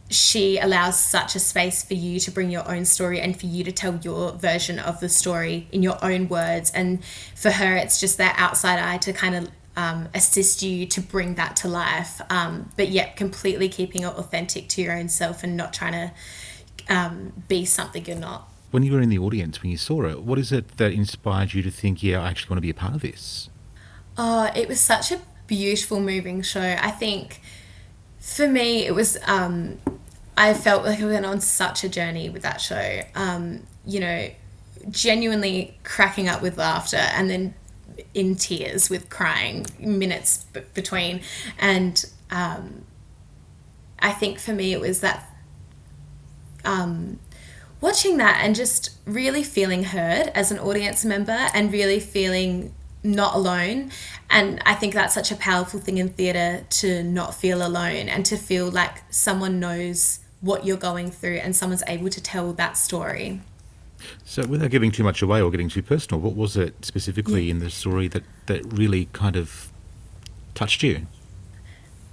she 0.10 0.58
allows 0.58 0.98
such 1.00 1.36
a 1.36 1.40
space 1.40 1.84
for 1.84 1.94
you 1.94 2.20
to 2.22 2.32
bring 2.32 2.50
your 2.50 2.70
own 2.70 2.86
story 2.86 3.20
and 3.20 3.38
for 3.38 3.46
you 3.46 3.64
to 3.66 3.72
tell 3.72 3.98
your 3.98 4.32
version 4.32 4.80
of 4.80 5.00
the 5.02 5.10
story 5.10 5.68
in 5.72 5.84
your 5.84 6.04
own 6.04 6.30
words. 6.30 6.72
And 6.72 7.04
for 7.36 7.52
her, 7.52 7.76
it's 7.76 8.00
just 8.00 8.18
that 8.18 8.36
outside 8.38 8.80
eye 8.80 8.98
to 9.00 9.12
kind 9.12 9.36
of 9.36 9.50
um, 9.76 10.08
assist 10.14 10.64
you 10.64 10.86
to 10.88 11.02
bring 11.02 11.36
that 11.36 11.58
to 11.58 11.68
life, 11.68 12.22
um, 12.30 12.72
but 12.78 12.90
yet 12.90 13.16
completely 13.16 13.70
keeping 13.70 14.04
it 14.04 14.08
authentic 14.08 14.70
to 14.70 14.82
your 14.82 14.94
own 14.94 15.10
self 15.10 15.44
and 15.44 15.58
not 15.58 15.74
trying 15.74 15.94
to 15.94 16.94
um, 16.94 17.34
be 17.48 17.66
something 17.66 18.06
you're 18.06 18.18
not. 18.18 18.50
When 18.72 18.84
you 18.84 18.94
were 18.94 19.02
in 19.02 19.10
the 19.10 19.20
audience, 19.20 19.62
when 19.62 19.72
you 19.72 19.78
saw 19.78 20.06
it, 20.06 20.24
what 20.24 20.38
is 20.38 20.52
it 20.52 20.78
that 20.78 20.92
inspired 20.92 21.54
you 21.54 21.62
to 21.64 21.72
think, 21.72 22.04
yeah, 22.04 22.22
I 22.22 22.30
actually 22.30 22.50
want 22.50 22.58
to 22.58 22.62
be 22.62 22.70
a 22.70 22.74
part 22.74 22.96
of 22.96 23.02
this? 23.02 23.50
Oh, 24.18 24.52
it 24.56 24.68
was 24.68 24.80
such 24.80 25.12
a 25.12 25.22
beautiful, 25.48 26.00
moving 26.00 26.42
show. 26.42 26.76
I 26.80 26.92
think 26.92 27.42
for 28.20 28.48
me, 28.48 28.86
it 28.86 28.94
was 28.94 29.18
um, 29.26 29.80
I 30.36 30.54
felt 30.54 30.86
like 30.86 31.00
I 31.00 31.06
went 31.06 31.26
on 31.26 31.40
such 31.42 31.84
a 31.84 31.90
journey 31.90 32.30
with 32.30 32.44
that 32.44 32.62
show. 32.62 33.02
Um, 33.16 33.66
you 33.86 34.00
know, 34.00 34.30
genuinely 34.90 35.78
cracking 35.84 36.28
up 36.28 36.42
with 36.42 36.58
laughter 36.58 36.98
and 36.98 37.30
then 37.30 37.54
in 38.14 38.36
tears 38.36 38.90
with 38.90 39.10
crying 39.10 39.66
minutes 39.80 40.46
b- 40.54 40.62
between. 40.74 41.22
And 41.58 42.04
um, 42.30 42.86
I 44.00 44.12
think 44.12 44.40
for 44.40 44.54
me, 44.54 44.74
it 44.74 44.80
was 44.80 45.02
that 45.02 45.28
um, 46.66 47.20
watching 47.82 48.18
that 48.18 48.40
and 48.44 48.56
just 48.56 48.92
really 49.06 49.44
feeling 49.44 49.84
heard 49.84 50.28
as 50.34 50.52
an 50.52 50.60
audience 50.60 51.06
member 51.06 51.48
and 51.54 51.72
really 51.72 52.00
feeling 52.00 52.74
not 53.04 53.36
alone. 53.36 53.92
And 54.30 54.62
I 54.66 54.74
think 54.74 54.94
that's 54.94 55.14
such 55.14 55.32
a 55.32 55.36
powerful 55.36 55.80
thing 55.80 55.98
in 55.98 56.10
theatre 56.10 56.66
to 56.70 57.04
not 57.04 57.34
feel 57.34 57.66
alone 57.66 58.10
and 58.10 58.26
to 58.26 58.38
feel 58.38 58.70
like 58.70 59.04
someone 59.10 59.60
knows 59.60 60.20
what 60.42 60.66
you're 60.66 60.78
going 60.78 61.12
through 61.12 61.38
and 61.38 61.56
someone's 61.56 61.84
able 61.88 62.10
to 62.10 62.22
tell 62.22 62.54
that 62.54 62.78
story. 62.78 63.42
So, 64.24 64.46
without 64.46 64.70
giving 64.70 64.92
too 64.92 65.04
much 65.04 65.24
away 65.24 65.42
or 65.42 65.50
getting 65.50 65.70
too 65.70 65.82
personal, 65.82 66.22
what 66.22 66.36
was 66.36 66.56
it 66.56 66.86
specifically 66.86 67.46
yeah. 67.46 67.52
in 67.52 67.60
the 67.60 67.70
story 67.72 68.08
that, 68.10 68.24
that 68.46 68.64
really 68.72 69.06
kind 69.12 69.36
of 69.36 69.72
touched 70.54 70.84
you? 70.84 71.08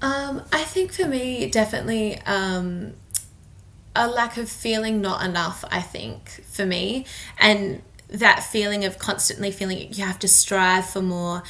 Um, 0.01 0.43
I 0.53 0.65
think 0.65 0.93
for 0.93 1.07
me, 1.07 1.49
definitely 1.49 2.19
um, 2.27 2.95
a 3.97 4.09
lack 4.09 4.37
of 4.37 4.49
feeling 4.49 5.01
not 5.01 5.25
enough, 5.25 5.65
I 5.71 5.81
think, 5.81 6.29
for 6.45 6.67
me. 6.67 7.07
And 7.39 7.83
that 8.09 8.43
feeling 8.43 8.85
of 8.85 8.99
constantly 8.99 9.51
feeling 9.51 9.93
you 9.93 10.05
have 10.05 10.19
to 10.21 10.29
strive 10.29 10.89
for 10.89 11.03
more 11.03 11.43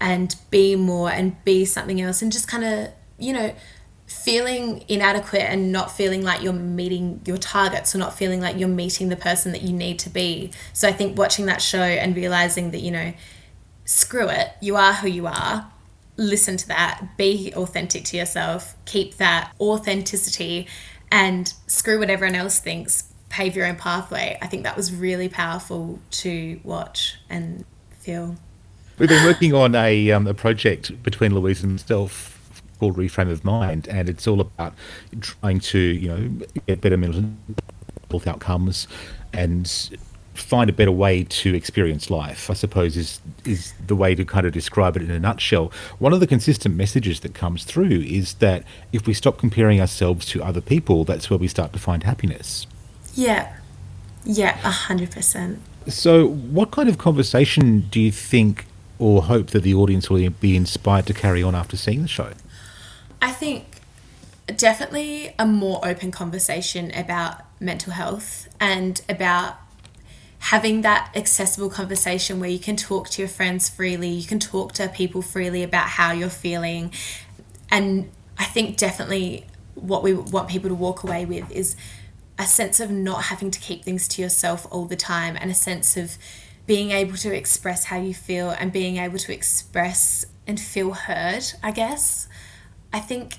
and 0.00 0.34
be 0.50 0.76
more 0.76 1.10
and 1.10 1.42
be 1.44 1.64
something 1.64 2.00
else 2.00 2.22
and 2.22 2.30
just 2.30 2.48
kind 2.48 2.64
of, 2.64 2.88
you 3.18 3.32
know, 3.32 3.54
feeling 4.06 4.84
inadequate 4.86 5.42
and 5.42 5.72
not 5.72 5.90
feeling 5.90 6.22
like 6.22 6.42
you're 6.42 6.52
meeting 6.52 7.20
your 7.24 7.38
targets 7.38 7.94
or 7.94 7.98
not 7.98 8.14
feeling 8.14 8.40
like 8.40 8.58
you're 8.58 8.68
meeting 8.68 9.08
the 9.08 9.16
person 9.16 9.52
that 9.52 9.62
you 9.62 9.72
need 9.72 9.98
to 9.98 10.10
be. 10.10 10.50
So 10.72 10.86
I 10.88 10.92
think 10.92 11.16
watching 11.16 11.46
that 11.46 11.62
show 11.62 11.82
and 11.82 12.14
realizing 12.14 12.70
that, 12.72 12.80
you 12.80 12.90
know, 12.90 13.12
screw 13.84 14.28
it, 14.28 14.50
you 14.60 14.76
are 14.76 14.92
who 14.94 15.08
you 15.08 15.26
are. 15.26 15.70
Listen 16.16 16.56
to 16.58 16.68
that, 16.68 17.16
be 17.16 17.52
authentic 17.56 18.04
to 18.04 18.16
yourself, 18.16 18.76
keep 18.84 19.16
that 19.16 19.52
authenticity, 19.58 20.68
and 21.14 21.54
screw 21.68 22.00
what 22.00 22.10
everyone 22.10 22.34
else 22.34 22.58
thinks, 22.58 23.04
pave 23.28 23.54
your 23.54 23.66
own 23.66 23.76
pathway. 23.76 24.36
I 24.42 24.48
think 24.48 24.64
that 24.64 24.76
was 24.76 24.92
really 24.92 25.28
powerful 25.28 26.00
to 26.10 26.60
watch 26.64 27.18
and 27.30 27.64
feel. 28.00 28.34
We've 28.98 29.08
been 29.08 29.24
working 29.24 29.54
on 29.54 29.76
a, 29.76 30.10
um, 30.10 30.26
a 30.26 30.34
project 30.34 31.00
between 31.04 31.32
Louise 31.32 31.62
and 31.62 31.74
myself 31.74 32.42
called 32.80 32.96
Reframe 32.96 33.30
of 33.30 33.44
Mind, 33.44 33.86
and 33.86 34.08
it's 34.08 34.26
all 34.26 34.40
about 34.40 34.74
trying 35.20 35.60
to, 35.60 35.78
you 35.78 36.08
know, 36.08 36.46
get 36.66 36.80
better 36.80 36.96
mental 36.96 37.26
health 38.10 38.26
outcomes 38.26 38.88
and 39.32 39.96
find 40.34 40.68
a 40.68 40.72
better 40.72 40.92
way 40.92 41.24
to 41.24 41.54
experience 41.54 42.10
life. 42.10 42.50
I 42.50 42.54
suppose 42.54 42.96
is 42.96 43.20
is 43.44 43.72
the 43.86 43.96
way 43.96 44.14
to 44.14 44.24
kind 44.24 44.46
of 44.46 44.52
describe 44.52 44.96
it 44.96 45.02
in 45.02 45.10
a 45.10 45.18
nutshell. 45.18 45.72
One 45.98 46.12
of 46.12 46.20
the 46.20 46.26
consistent 46.26 46.76
messages 46.76 47.20
that 47.20 47.34
comes 47.34 47.64
through 47.64 48.02
is 48.02 48.34
that 48.34 48.64
if 48.92 49.06
we 49.06 49.14
stop 49.14 49.38
comparing 49.38 49.80
ourselves 49.80 50.26
to 50.26 50.42
other 50.42 50.60
people, 50.60 51.04
that's 51.04 51.30
where 51.30 51.38
we 51.38 51.48
start 51.48 51.72
to 51.72 51.78
find 51.78 52.02
happiness. 52.02 52.66
Yeah, 53.14 53.54
yeah, 54.24 54.58
a 54.64 54.70
hundred 54.70 55.12
percent. 55.12 55.60
So, 55.86 56.28
what 56.28 56.70
kind 56.70 56.88
of 56.88 56.98
conversation 56.98 57.80
do 57.90 58.00
you 58.00 58.10
think 58.10 58.66
or 58.98 59.22
hope 59.22 59.48
that 59.48 59.62
the 59.62 59.74
audience 59.74 60.08
will 60.08 60.28
be 60.30 60.56
inspired 60.56 61.06
to 61.06 61.14
carry 61.14 61.42
on 61.42 61.54
after 61.54 61.76
seeing 61.76 62.02
the 62.02 62.08
show? 62.08 62.32
I 63.20 63.32
think 63.32 63.80
definitely 64.46 65.34
a 65.38 65.46
more 65.46 65.80
open 65.82 66.10
conversation 66.10 66.90
about 66.94 67.42
mental 67.60 67.92
health 67.92 68.48
and 68.60 69.00
about 69.08 69.56
having 70.44 70.82
that 70.82 71.10
accessible 71.16 71.70
conversation 71.70 72.38
where 72.38 72.50
you 72.50 72.58
can 72.58 72.76
talk 72.76 73.08
to 73.08 73.22
your 73.22 73.28
friends 73.28 73.70
freely, 73.70 74.10
you 74.10 74.26
can 74.26 74.38
talk 74.38 74.72
to 74.72 74.86
people 74.88 75.22
freely 75.22 75.62
about 75.62 75.86
how 75.86 76.12
you're 76.12 76.28
feeling. 76.28 76.92
And 77.70 78.10
I 78.36 78.44
think 78.44 78.76
definitely 78.76 79.46
what 79.74 80.02
we 80.02 80.12
want 80.12 80.50
people 80.50 80.68
to 80.68 80.74
walk 80.74 81.02
away 81.02 81.24
with 81.24 81.50
is 81.50 81.76
a 82.38 82.44
sense 82.44 82.78
of 82.78 82.90
not 82.90 83.24
having 83.24 83.50
to 83.52 83.58
keep 83.58 83.84
things 83.84 84.06
to 84.08 84.20
yourself 84.20 84.66
all 84.70 84.84
the 84.84 84.96
time 84.96 85.34
and 85.40 85.50
a 85.50 85.54
sense 85.54 85.96
of 85.96 86.18
being 86.66 86.90
able 86.90 87.16
to 87.16 87.34
express 87.34 87.84
how 87.84 87.96
you 87.96 88.12
feel 88.12 88.50
and 88.50 88.70
being 88.70 88.98
able 88.98 89.16
to 89.16 89.32
express 89.32 90.26
and 90.46 90.60
feel 90.60 90.92
heard, 90.92 91.44
I 91.62 91.70
guess. 91.70 92.28
I 92.92 93.00
think 93.00 93.38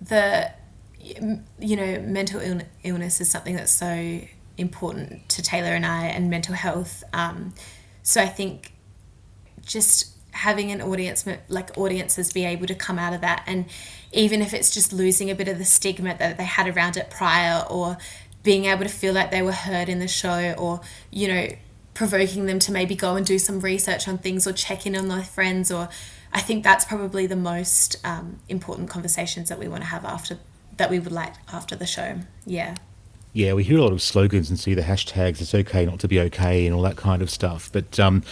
the 0.00 0.50
you 0.98 1.76
know 1.76 2.00
mental 2.00 2.40
illness 2.82 3.20
is 3.20 3.30
something 3.30 3.54
that's 3.54 3.72
so 3.72 4.20
important 4.58 5.28
to 5.30 5.42
Taylor 5.42 5.70
and 5.70 5.86
I 5.86 6.06
and 6.06 6.28
mental 6.28 6.54
health. 6.54 7.04
Um, 7.12 7.54
so 8.02 8.20
I 8.20 8.26
think 8.26 8.72
just 9.64 10.16
having 10.32 10.70
an 10.70 10.80
audience 10.80 11.26
like 11.48 11.76
audiences 11.76 12.32
be 12.32 12.44
able 12.44 12.66
to 12.66 12.74
come 12.74 12.98
out 12.98 13.12
of 13.12 13.20
that 13.22 13.42
and 13.46 13.64
even 14.12 14.40
if 14.40 14.54
it's 14.54 14.72
just 14.72 14.92
losing 14.92 15.30
a 15.30 15.34
bit 15.34 15.48
of 15.48 15.58
the 15.58 15.64
stigma 15.64 16.16
that 16.16 16.36
they 16.36 16.44
had 16.44 16.68
around 16.68 16.96
it 16.96 17.10
prior 17.10 17.64
or 17.68 17.98
being 18.44 18.66
able 18.66 18.84
to 18.84 18.88
feel 18.88 19.12
like 19.12 19.30
they 19.30 19.42
were 19.42 19.52
heard 19.52 19.88
in 19.88 19.98
the 19.98 20.06
show 20.06 20.54
or 20.56 20.80
you 21.10 21.26
know 21.26 21.48
provoking 21.92 22.46
them 22.46 22.58
to 22.60 22.70
maybe 22.70 22.94
go 22.94 23.16
and 23.16 23.26
do 23.26 23.38
some 23.38 23.58
research 23.60 24.06
on 24.06 24.16
things 24.16 24.46
or 24.46 24.52
check 24.52 24.86
in 24.86 24.94
on 24.94 25.08
their 25.08 25.24
friends 25.24 25.72
or 25.72 25.88
I 26.32 26.40
think 26.40 26.62
that's 26.62 26.84
probably 26.84 27.26
the 27.26 27.36
most 27.36 27.96
um, 28.04 28.38
important 28.48 28.88
conversations 28.90 29.48
that 29.48 29.58
we 29.58 29.66
want 29.66 29.82
to 29.82 29.88
have 29.88 30.04
after 30.04 30.38
that 30.76 30.90
we 30.90 30.98
would 30.98 31.12
like 31.12 31.34
after 31.52 31.74
the 31.74 31.86
show. 31.86 32.18
Yeah. 32.46 32.76
Yeah, 33.32 33.52
we 33.52 33.64
hear 33.64 33.78
a 33.78 33.82
lot 33.82 33.92
of 33.92 34.02
slogans 34.02 34.50
and 34.50 34.58
see 34.58 34.74
the 34.74 34.82
hashtags 34.82 35.40
"It's 35.40 35.54
okay 35.54 35.84
not 35.86 35.98
to 36.00 36.08
be 36.08 36.20
okay" 36.20 36.66
and 36.66 36.74
all 36.74 36.82
that 36.82 36.96
kind 36.96 37.22
of 37.22 37.30
stuff. 37.30 37.70
But 37.72 37.98
um, 38.00 38.22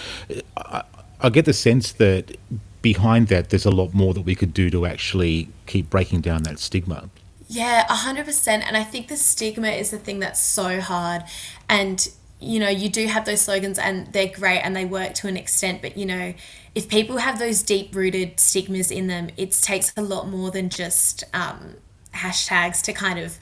I, 0.57 0.83
I 1.21 1.31
get 1.31 1.45
the 1.45 1.53
sense 1.53 1.93
that 1.93 2.37
behind 2.83 3.29
that, 3.29 3.51
there's 3.51 3.67
a 3.67 3.71
lot 3.71 3.93
more 3.95 4.15
that 4.15 4.21
we 4.21 4.35
could 4.35 4.55
do 4.55 4.71
to 4.71 4.87
actually 4.87 5.49
keep 5.67 5.91
breaking 5.91 6.21
down 6.21 6.45
that 6.45 6.59
stigma. 6.59 7.11
Yeah, 7.49 7.85
100%. 7.89 8.49
And 8.49 8.77
I 8.77 8.85
think 8.85 9.09
the 9.09 9.17
stigma 9.17 9.69
is 9.69 9.91
the 9.91 9.99
thing 9.99 10.19
that's 10.19 10.41
so 10.41 10.81
hard. 10.81 11.23
And, 11.69 12.09
you 12.41 12.61
know, 12.61 12.69
you 12.69 12.89
do 12.89 13.07
have 13.07 13.25
those 13.25 13.41
slogans 13.41 13.79
and 13.79 14.13
they're 14.13 14.29
great 14.29 14.61
and 14.61 14.77
they 14.77 14.85
work 14.85 15.15
to 15.15 15.29
an 15.29 15.37
extent, 15.37 15.83
but, 15.83 15.97
you 15.97 16.07
know, 16.07 16.35
if 16.75 16.89
people 16.89 17.19
have 17.19 17.39
those 17.39 17.63
deep 17.63 17.95
rooted 17.95 18.39
stigmas 18.39 18.91
in 18.91 19.07
them, 19.07 19.31
it 19.37 19.53
takes 19.53 19.93
a 19.97 20.03
lot 20.03 20.29
more 20.29 20.51
than 20.51 20.69
just 20.69 21.25
um, 21.33 21.77
hashtags 22.13 22.83
to 22.83 22.93
kind 22.93 23.19
of 23.19 23.39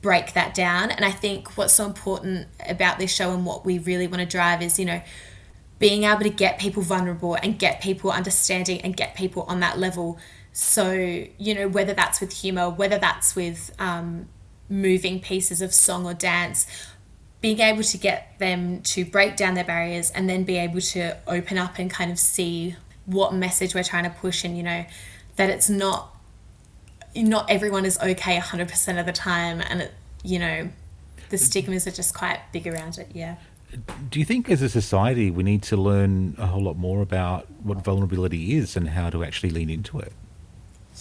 break 0.00 0.32
that 0.34 0.54
down. 0.54 0.90
And 0.90 1.04
I 1.04 1.10
think 1.10 1.56
what's 1.56 1.74
so 1.74 1.86
important 1.86 2.48
about 2.68 2.98
this 2.98 3.12
show 3.12 3.32
and 3.32 3.44
what 3.44 3.64
we 3.64 3.78
really 3.78 4.06
want 4.06 4.20
to 4.20 4.26
drive 4.26 4.62
is, 4.62 4.78
you 4.78 4.84
know, 4.84 5.02
being 5.78 6.04
able 6.04 6.22
to 6.22 6.30
get 6.30 6.58
people 6.58 6.82
vulnerable 6.82 7.36
and 7.36 7.58
get 7.58 7.80
people 7.80 8.10
understanding 8.10 8.80
and 8.80 8.96
get 8.96 9.14
people 9.14 9.42
on 9.44 9.60
that 9.60 9.78
level. 9.78 10.18
So, 10.52 10.92
you 10.92 11.54
know, 11.54 11.68
whether 11.68 11.94
that's 11.94 12.20
with 12.20 12.32
humor, 12.32 12.68
whether 12.68 12.98
that's 12.98 13.36
with 13.36 13.72
um, 13.78 14.28
moving 14.68 15.20
pieces 15.20 15.62
of 15.62 15.72
song 15.72 16.04
or 16.06 16.14
dance, 16.14 16.66
being 17.40 17.60
able 17.60 17.84
to 17.84 17.98
get 17.98 18.38
them 18.38 18.82
to 18.82 19.04
break 19.04 19.36
down 19.36 19.54
their 19.54 19.64
barriers 19.64 20.10
and 20.10 20.28
then 20.28 20.42
be 20.42 20.56
able 20.56 20.80
to 20.80 21.16
open 21.28 21.56
up 21.56 21.78
and 21.78 21.90
kind 21.90 22.10
of 22.10 22.18
see 22.18 22.74
what 23.06 23.32
message 23.32 23.74
we're 23.74 23.84
trying 23.84 24.04
to 24.04 24.10
push 24.10 24.44
and 24.44 24.56
you 24.56 24.62
know 24.62 24.84
that 25.36 25.48
it's 25.48 25.70
not 25.70 26.17
not 27.14 27.50
everyone 27.50 27.84
is 27.84 27.98
okay 27.98 28.38
100% 28.38 29.00
of 29.00 29.06
the 29.06 29.12
time 29.12 29.60
and 29.60 29.82
it, 29.82 29.94
you 30.22 30.38
know 30.38 30.68
the 31.30 31.38
stigmas 31.38 31.86
are 31.86 31.90
just 31.90 32.14
quite 32.14 32.40
big 32.52 32.66
around 32.66 32.98
it 32.98 33.08
yeah. 33.14 33.36
Do 34.08 34.18
you 34.18 34.24
think 34.24 34.48
as 34.48 34.62
a 34.62 34.68
society 34.68 35.30
we 35.30 35.42
need 35.42 35.62
to 35.64 35.76
learn 35.76 36.34
a 36.38 36.46
whole 36.46 36.62
lot 36.62 36.78
more 36.78 37.02
about 37.02 37.46
what 37.62 37.78
vulnerability 37.84 38.56
is 38.56 38.76
and 38.76 38.88
how 38.88 39.10
to 39.10 39.22
actually 39.22 39.50
lean 39.50 39.68
into 39.68 39.98
it? 39.98 40.12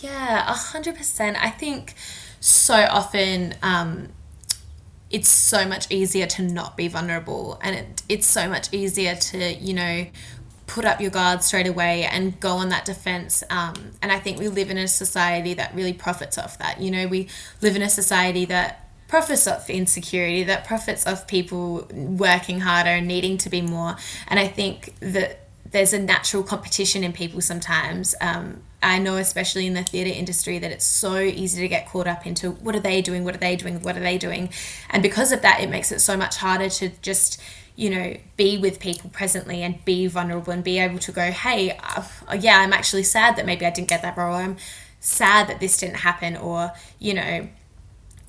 Yeah 0.01 0.45
100% 0.53 1.37
i 1.39 1.49
think 1.49 1.95
so 2.39 2.75
often 2.75 3.55
um, 3.63 4.09
it's 5.09 5.29
so 5.29 5.65
much 5.65 5.89
easier 5.89 6.27
to 6.27 6.41
not 6.41 6.75
be 6.75 6.87
vulnerable 6.87 7.59
and 7.61 7.75
it, 7.75 8.01
it's 8.09 8.27
so 8.27 8.49
much 8.49 8.71
easier 8.73 9.15
to 9.15 9.53
you 9.55 9.73
know 9.73 10.05
put 10.67 10.85
up 10.85 11.01
your 11.01 11.09
guard 11.09 11.43
straight 11.43 11.65
away 11.65 12.03
and 12.03 12.39
go 12.39 12.51
on 12.51 12.69
that 12.69 12.85
defense. 12.85 13.43
Um, 13.49 13.73
and 14.01 14.11
i 14.11 14.19
think 14.19 14.37
we 14.39 14.47
live 14.49 14.69
in 14.69 14.77
a 14.77 14.87
society 14.87 15.53
that 15.55 15.73
really 15.73 15.93
profits 15.93 16.37
off 16.37 16.59
that. 16.59 16.79
You 16.79 16.91
know 16.91 17.07
we 17.07 17.29
live 17.61 17.75
in 17.75 17.81
a 17.81 17.89
society 17.89 18.45
that 18.45 18.89
profits 19.07 19.47
off 19.47 19.69
insecurity 19.69 20.43
that 20.43 20.65
profits 20.65 21.07
off 21.07 21.27
people 21.27 21.87
working 21.93 22.59
harder 22.59 22.89
and 22.89 23.07
needing 23.07 23.37
to 23.39 23.49
be 23.49 23.61
more. 23.61 23.95
And 24.27 24.39
i 24.39 24.47
think 24.47 24.93
that 24.99 25.46
there's 25.71 25.93
a 25.93 25.99
natural 25.99 26.43
competition 26.43 27.03
in 27.03 27.13
people 27.13 27.41
sometimes 27.41 28.15
um, 28.21 28.61
I 28.81 28.99
know, 28.99 29.17
especially 29.17 29.65
in 29.65 29.73
the 29.73 29.83
theatre 29.83 30.11
industry, 30.11 30.59
that 30.59 30.71
it's 30.71 30.85
so 30.85 31.17
easy 31.17 31.61
to 31.61 31.67
get 31.67 31.87
caught 31.87 32.07
up 32.07 32.27
into 32.27 32.51
what 32.51 32.75
are 32.75 32.79
they 32.79 33.01
doing, 33.01 33.23
what 33.23 33.33
are 33.35 33.39
they 33.39 33.55
doing, 33.55 33.81
what 33.81 33.97
are 33.97 34.01
they 34.01 34.17
doing. 34.17 34.49
And 34.89 35.01
because 35.01 35.31
of 35.31 35.41
that, 35.41 35.61
it 35.61 35.69
makes 35.69 35.91
it 35.91 35.99
so 35.99 36.15
much 36.15 36.37
harder 36.37 36.69
to 36.69 36.89
just, 37.01 37.41
you 37.75 37.89
know, 37.89 38.15
be 38.35 38.57
with 38.57 38.79
people 38.79 39.09
presently 39.09 39.63
and 39.63 39.83
be 39.83 40.05
vulnerable 40.05 40.53
and 40.53 40.63
be 40.63 40.77
able 40.77 40.99
to 40.99 41.11
go, 41.11 41.31
hey, 41.31 41.71
uh, 41.71 42.03
yeah, 42.39 42.59
I'm 42.59 42.71
actually 42.71 43.03
sad 43.03 43.35
that 43.37 43.47
maybe 43.47 43.65
I 43.65 43.71
didn't 43.71 43.87
get 43.87 44.03
that 44.03 44.15
role. 44.15 44.35
I'm 44.35 44.57
sad 44.99 45.47
that 45.47 45.59
this 45.59 45.77
didn't 45.77 45.97
happen, 45.97 46.37
or, 46.37 46.71
you 46.99 47.15
know, 47.15 47.49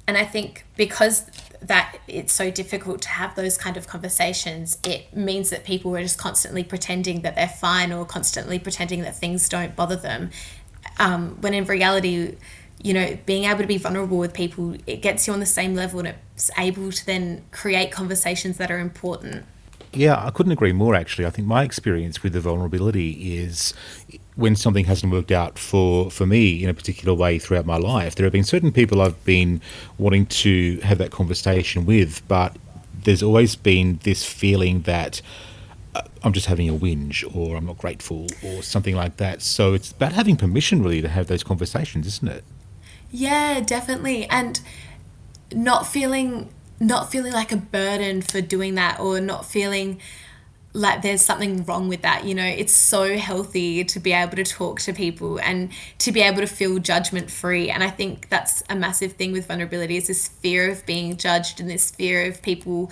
and 0.06 0.16
I 0.16 0.24
think 0.24 0.64
because 0.76 1.30
that 1.60 1.98
it's 2.06 2.32
so 2.32 2.50
difficult 2.50 3.02
to 3.02 3.08
have 3.08 3.34
those 3.34 3.56
kind 3.56 3.76
of 3.76 3.86
conversations, 3.86 4.78
it 4.84 5.14
means 5.16 5.50
that 5.50 5.64
people 5.64 5.94
are 5.96 6.02
just 6.02 6.18
constantly 6.18 6.64
pretending 6.64 7.22
that 7.22 7.34
they're 7.34 7.48
fine 7.48 7.92
or 7.92 8.04
constantly 8.04 8.58
pretending 8.58 9.02
that 9.02 9.16
things 9.16 9.48
don't 9.48 9.74
bother 9.74 9.96
them. 9.96 10.30
Um, 10.98 11.40
when 11.40 11.54
in 11.54 11.64
reality, 11.64 12.36
you 12.82 12.94
know, 12.94 13.18
being 13.26 13.44
able 13.44 13.60
to 13.60 13.66
be 13.66 13.78
vulnerable 13.78 14.18
with 14.18 14.32
people, 14.32 14.76
it 14.86 15.02
gets 15.02 15.26
you 15.26 15.32
on 15.32 15.40
the 15.40 15.46
same 15.46 15.74
level 15.74 15.98
and 16.00 16.14
it's 16.34 16.50
able 16.56 16.92
to 16.92 17.06
then 17.06 17.44
create 17.50 17.90
conversations 17.90 18.56
that 18.58 18.70
are 18.70 18.78
important. 18.78 19.44
Yeah, 19.92 20.22
I 20.22 20.30
couldn't 20.30 20.52
agree 20.52 20.72
more, 20.72 20.94
actually. 20.94 21.26
I 21.26 21.30
think 21.30 21.48
my 21.48 21.62
experience 21.62 22.22
with 22.22 22.34
the 22.34 22.40
vulnerability 22.40 23.38
is 23.38 23.72
when 24.36 24.54
something 24.54 24.84
hasn't 24.84 25.12
worked 25.12 25.32
out 25.32 25.58
for, 25.58 26.10
for 26.10 26.26
me 26.26 26.62
in 26.62 26.68
a 26.68 26.74
particular 26.74 27.14
way 27.14 27.38
throughout 27.38 27.64
my 27.66 27.76
life. 27.76 28.14
There 28.14 28.24
have 28.24 28.32
been 28.32 28.44
certain 28.44 28.70
people 28.70 29.00
I've 29.00 29.22
been 29.24 29.60
wanting 29.96 30.26
to 30.26 30.78
have 30.80 30.98
that 30.98 31.10
conversation 31.10 31.86
with, 31.86 32.26
but 32.28 32.56
there's 33.04 33.22
always 33.22 33.56
been 33.56 33.98
this 34.02 34.24
feeling 34.24 34.82
that 34.82 35.22
uh, 35.94 36.02
I'm 36.22 36.32
just 36.32 36.46
having 36.46 36.68
a 36.68 36.74
whinge 36.74 37.24
or 37.34 37.56
I'm 37.56 37.66
not 37.66 37.78
grateful 37.78 38.26
or 38.44 38.62
something 38.62 38.94
like 38.94 39.16
that. 39.16 39.40
So 39.40 39.72
it's 39.72 39.92
about 39.92 40.12
having 40.12 40.36
permission 40.36 40.82
really 40.82 41.00
to 41.00 41.08
have 41.08 41.28
those 41.28 41.42
conversations, 41.42 42.06
isn't 42.06 42.28
it? 42.28 42.44
Yeah, 43.10 43.60
definitely. 43.60 44.26
And 44.26 44.60
not 45.52 45.86
feeling 45.86 46.50
not 46.80 47.10
feeling 47.10 47.32
like 47.32 47.52
a 47.52 47.56
burden 47.56 48.22
for 48.22 48.40
doing 48.40 48.74
that 48.76 49.00
or 49.00 49.20
not 49.20 49.44
feeling 49.44 50.00
like 50.74 51.02
there's 51.02 51.22
something 51.22 51.64
wrong 51.64 51.88
with 51.88 52.02
that 52.02 52.24
you 52.24 52.34
know? 52.34 52.44
It's 52.44 52.72
so 52.72 53.16
healthy 53.16 53.84
to 53.84 54.00
be 54.00 54.12
able 54.12 54.36
to 54.36 54.44
talk 54.44 54.80
to 54.80 54.92
people 54.92 55.38
and 55.40 55.70
to 55.98 56.12
be 56.12 56.20
able 56.20 56.40
to 56.40 56.46
feel 56.46 56.78
judgment 56.78 57.30
free 57.30 57.70
and 57.70 57.82
i 57.82 57.90
think 57.90 58.28
that's 58.28 58.62
a 58.68 58.76
massive 58.76 59.14
thing 59.14 59.32
with 59.32 59.46
vulnerability 59.46 59.96
is 59.96 60.06
this 60.06 60.28
fear 60.28 60.70
of 60.70 60.84
being 60.86 61.16
judged 61.16 61.60
and 61.60 61.68
this 61.68 61.90
fear 61.90 62.26
of 62.26 62.42
people 62.42 62.90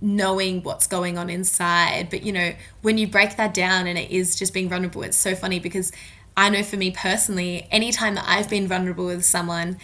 knowing 0.00 0.62
what's 0.62 0.86
going 0.86 1.18
on 1.18 1.28
inside. 1.28 2.08
But 2.10 2.22
you 2.22 2.32
know 2.32 2.54
when 2.82 2.98
you 2.98 3.06
break 3.06 3.36
that 3.36 3.54
down 3.54 3.86
and 3.86 3.98
it 3.98 4.10
is 4.10 4.36
just 4.38 4.54
being 4.54 4.68
vulnerable 4.68 5.02
it's 5.02 5.16
so 5.16 5.34
funny 5.34 5.60
because 5.60 5.92
i 6.36 6.48
know 6.48 6.62
for 6.62 6.76
me 6.76 6.90
personally 6.90 7.66
anytime 7.70 8.14
that 8.14 8.24
i've 8.26 8.48
been 8.48 8.66
vulnerable 8.66 9.06
with 9.06 9.24
someone 9.24 9.76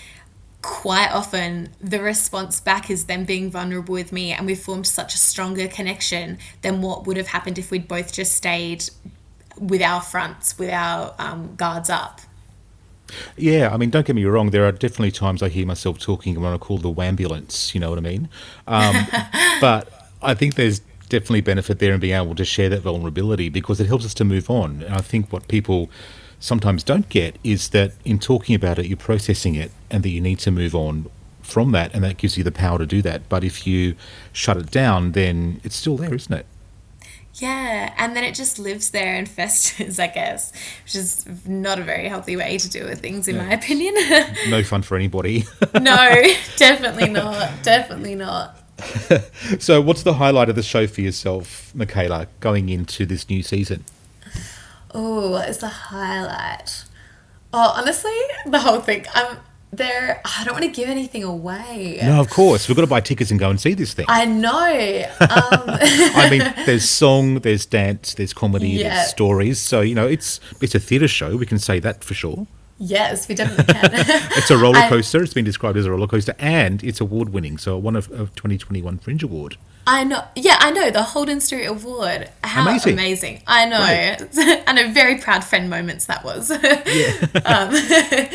quite 0.66 1.12
often 1.12 1.68
the 1.80 2.02
response 2.02 2.58
back 2.58 2.90
is 2.90 3.04
them 3.04 3.25
being 3.25 3.49
vulnerable 3.49 3.92
with 3.92 4.11
me 4.11 4.32
and 4.32 4.46
we've 4.46 4.58
formed 4.58 4.85
such 4.87 5.14
a 5.14 5.16
stronger 5.16 5.68
connection 5.68 6.37
than 6.62 6.82
what 6.82 7.06
would 7.06 7.16
have 7.16 7.28
happened 7.28 7.56
if 7.56 7.70
we'd 7.70 7.87
both 7.87 8.12
just 8.12 8.35
stayed 8.35 8.82
with 9.61 9.80
our 9.80 10.00
fronts 10.00 10.58
with 10.58 10.70
our 10.70 11.14
um, 11.20 11.54
guards 11.54 11.88
up 11.88 12.20
yeah, 13.37 13.73
I 13.73 13.76
mean, 13.76 13.90
don't 13.90 14.04
get 14.04 14.16
me 14.16 14.25
wrong. 14.25 14.50
There 14.50 14.66
are 14.66 14.73
definitely 14.73 15.12
times 15.12 15.40
I 15.40 15.49
hear 15.49 15.64
myself 15.64 16.00
talking 16.00 16.35
and 16.35 16.42
when 16.42 16.52
I 16.52 16.58
call 16.58 16.78
the 16.78 16.92
ambulance. 17.00 17.73
You 17.73 17.80
know 17.80 17.88
what 17.88 17.99
I 17.99 18.02
mean? 18.02 18.28
Um, 18.66 18.96
but 19.61 20.11
I 20.20 20.35
think 20.35 20.56
there's 20.56 20.80
definitely 21.08 21.42
benefit 21.42 21.78
there 21.78 21.94
in 21.94 22.00
being 22.00 22.16
able 22.16 22.35
to 22.35 22.44
share 22.44 22.68
that 22.70 22.80
vulnerability 22.80 23.49
because 23.49 23.80
it 23.80 23.87
helps 23.87 24.04
us 24.04 24.12
to 24.14 24.25
move 24.25 24.50
on. 24.50 24.82
And 24.82 24.92
I 24.92 25.02
think 25.02 25.32
what 25.32 25.46
people 25.46 25.88
sometimes 26.38 26.82
don't 26.82 27.08
get 27.08 27.38
is 27.42 27.70
that 27.70 27.92
in 28.04 28.18
talking 28.18 28.54
about 28.54 28.78
it, 28.78 28.86
you're 28.86 28.96
processing 28.96 29.54
it 29.54 29.70
and 29.90 30.02
that 30.02 30.10
you 30.10 30.20
need 30.20 30.38
to 30.40 30.50
move 30.50 30.74
on 30.74 31.10
from 31.42 31.72
that, 31.72 31.94
and 31.94 32.02
that 32.02 32.16
gives 32.16 32.36
you 32.36 32.44
the 32.44 32.52
power 32.52 32.78
to 32.78 32.86
do 32.86 33.00
that. 33.02 33.28
But 33.28 33.44
if 33.44 33.66
you 33.66 33.94
shut 34.32 34.56
it 34.56 34.70
down, 34.70 35.12
then 35.12 35.60
it's 35.64 35.76
still 35.76 35.96
there, 35.96 36.12
isn't 36.12 36.32
it? 36.32 36.46
Yeah, 37.34 37.92
and 37.98 38.16
then 38.16 38.24
it 38.24 38.34
just 38.34 38.58
lives 38.58 38.90
there 38.90 39.14
and 39.14 39.28
festers, 39.38 39.98
I 39.98 40.08
guess, 40.08 40.52
which 40.84 40.94
is 40.94 41.26
not 41.46 41.78
a 41.78 41.82
very 41.82 42.08
healthy 42.08 42.36
way 42.36 42.58
to 42.58 42.68
deal 42.68 42.86
with 42.86 43.00
things, 43.00 43.28
in 43.28 43.36
yeah. 43.36 43.46
my 43.46 43.52
opinion. 43.52 43.94
no 44.48 44.62
fun 44.62 44.82
for 44.82 44.96
anybody. 44.96 45.44
no, 45.74 46.24
definitely 46.56 47.08
not. 47.08 47.62
Definitely 47.62 48.14
not. 48.14 48.58
so, 49.58 49.80
what's 49.80 50.02
the 50.02 50.14
highlight 50.14 50.48
of 50.48 50.56
the 50.56 50.62
show 50.62 50.86
for 50.86 51.00
yourself, 51.00 51.74
Michaela, 51.74 52.28
going 52.40 52.68
into 52.68 53.06
this 53.06 53.28
new 53.28 53.42
season? 53.42 53.84
Oh, 54.98 55.32
what 55.32 55.46
is 55.50 55.58
the 55.58 55.68
highlight? 55.68 56.84
Oh, 57.52 57.74
honestly, 57.76 58.16
the 58.46 58.58
whole 58.58 58.80
thing. 58.80 59.04
I'm 59.14 59.36
there. 59.70 60.22
I 60.24 60.42
don't 60.42 60.54
want 60.54 60.64
to 60.64 60.70
give 60.70 60.88
anything 60.88 61.22
away. 61.22 61.98
No, 62.02 62.18
of 62.18 62.30
course. 62.30 62.66
We've 62.66 62.74
got 62.74 62.80
to 62.80 62.88
buy 62.88 63.00
tickets 63.02 63.30
and 63.30 63.38
go 63.38 63.50
and 63.50 63.60
see 63.60 63.74
this 63.74 63.92
thing. 63.92 64.06
I 64.08 64.24
know. 64.24 65.04
Um, 65.20 65.28
I 65.30 66.28
mean, 66.30 66.50
there's 66.64 66.88
song, 66.88 67.40
there's 67.40 67.66
dance, 67.66 68.14
there's 68.14 68.32
comedy, 68.32 68.70
yeah. 68.70 68.94
there's 68.94 69.08
stories. 69.08 69.60
So 69.60 69.82
you 69.82 69.94
know, 69.94 70.06
it's 70.06 70.40
it's 70.62 70.74
a 70.74 70.80
theatre 70.80 71.08
show. 71.08 71.36
We 71.36 71.44
can 71.44 71.58
say 71.58 71.78
that 71.80 72.02
for 72.02 72.14
sure. 72.14 72.46
Yes, 72.78 73.28
we 73.28 73.35
definitely 73.35 73.73
can. 73.73 73.90
it's 73.92 74.50
a 74.50 74.59
roller 74.59 74.80
coaster. 74.88 75.18
I, 75.18 75.23
it's 75.23 75.33
been 75.33 75.45
described 75.45 75.78
as 75.78 75.87
a 75.87 75.90
roller 75.90 76.06
coaster, 76.06 76.35
and 76.38 76.83
it's 76.85 77.00
award 77.00 77.30
winning. 77.30 77.56
So 77.59 77.78
one 77.78 77.97
of, 77.97 78.11
of 78.11 78.35
2021 78.35 78.99
Fringe 78.99 79.23
Award. 79.23 79.56
I 79.87 80.04
know. 80.04 80.23
Yeah, 80.35 80.56
I 80.59 80.73
know 80.73 80.90
the 80.90 81.02
Holden 81.02 81.40
Street 81.40 81.66
Award. 81.66 82.30
How 82.42 82.68
amazing! 82.68 82.92
amazing. 82.95 83.42
I 83.47 83.66
know. 83.66 83.78
Right. 83.78 84.64
I 84.66 84.73
know. 84.73 84.92
Very 84.92 85.18
proud 85.18 85.45
friend 85.45 85.71
moments 85.71 86.06
that 86.06 86.25
was. 86.25 86.50
Yeah. 86.87 87.40
um, 87.45 88.28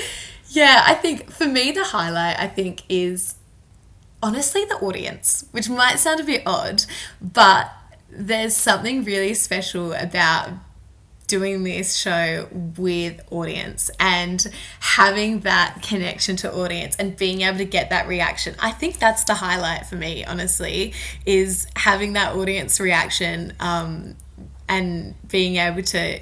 yeah. 0.49 0.83
I 0.85 0.93
think 0.95 1.29
for 1.31 1.45
me 1.45 1.71
the 1.71 1.83
highlight 1.83 2.39
I 2.39 2.47
think 2.47 2.83
is 2.89 3.35
honestly 4.23 4.65
the 4.65 4.75
audience, 4.75 5.45
which 5.51 5.69
might 5.69 5.99
sound 5.99 6.19
a 6.19 6.23
bit 6.23 6.43
odd, 6.45 6.85
but 7.21 7.71
there's 8.09 8.55
something 8.55 9.03
really 9.03 9.33
special 9.33 9.93
about 9.93 10.49
doing 11.31 11.63
this 11.63 11.95
show 11.95 12.45
with 12.77 13.21
audience 13.31 13.89
and 14.01 14.45
having 14.81 15.39
that 15.39 15.81
connection 15.81 16.35
to 16.35 16.53
audience 16.53 16.93
and 16.97 17.15
being 17.15 17.39
able 17.39 17.57
to 17.57 17.63
get 17.63 17.89
that 17.89 18.05
reaction. 18.05 18.53
I 18.59 18.71
think 18.71 18.99
that's 18.99 19.23
the 19.23 19.35
highlight 19.35 19.85
for 19.85 19.95
me, 19.95 20.25
honestly, 20.25 20.93
is 21.25 21.67
having 21.77 22.11
that 22.13 22.35
audience 22.35 22.81
reaction 22.81 23.53
um, 23.61 24.17
and 24.67 25.15
being 25.29 25.55
able 25.55 25.83
to 25.83 26.19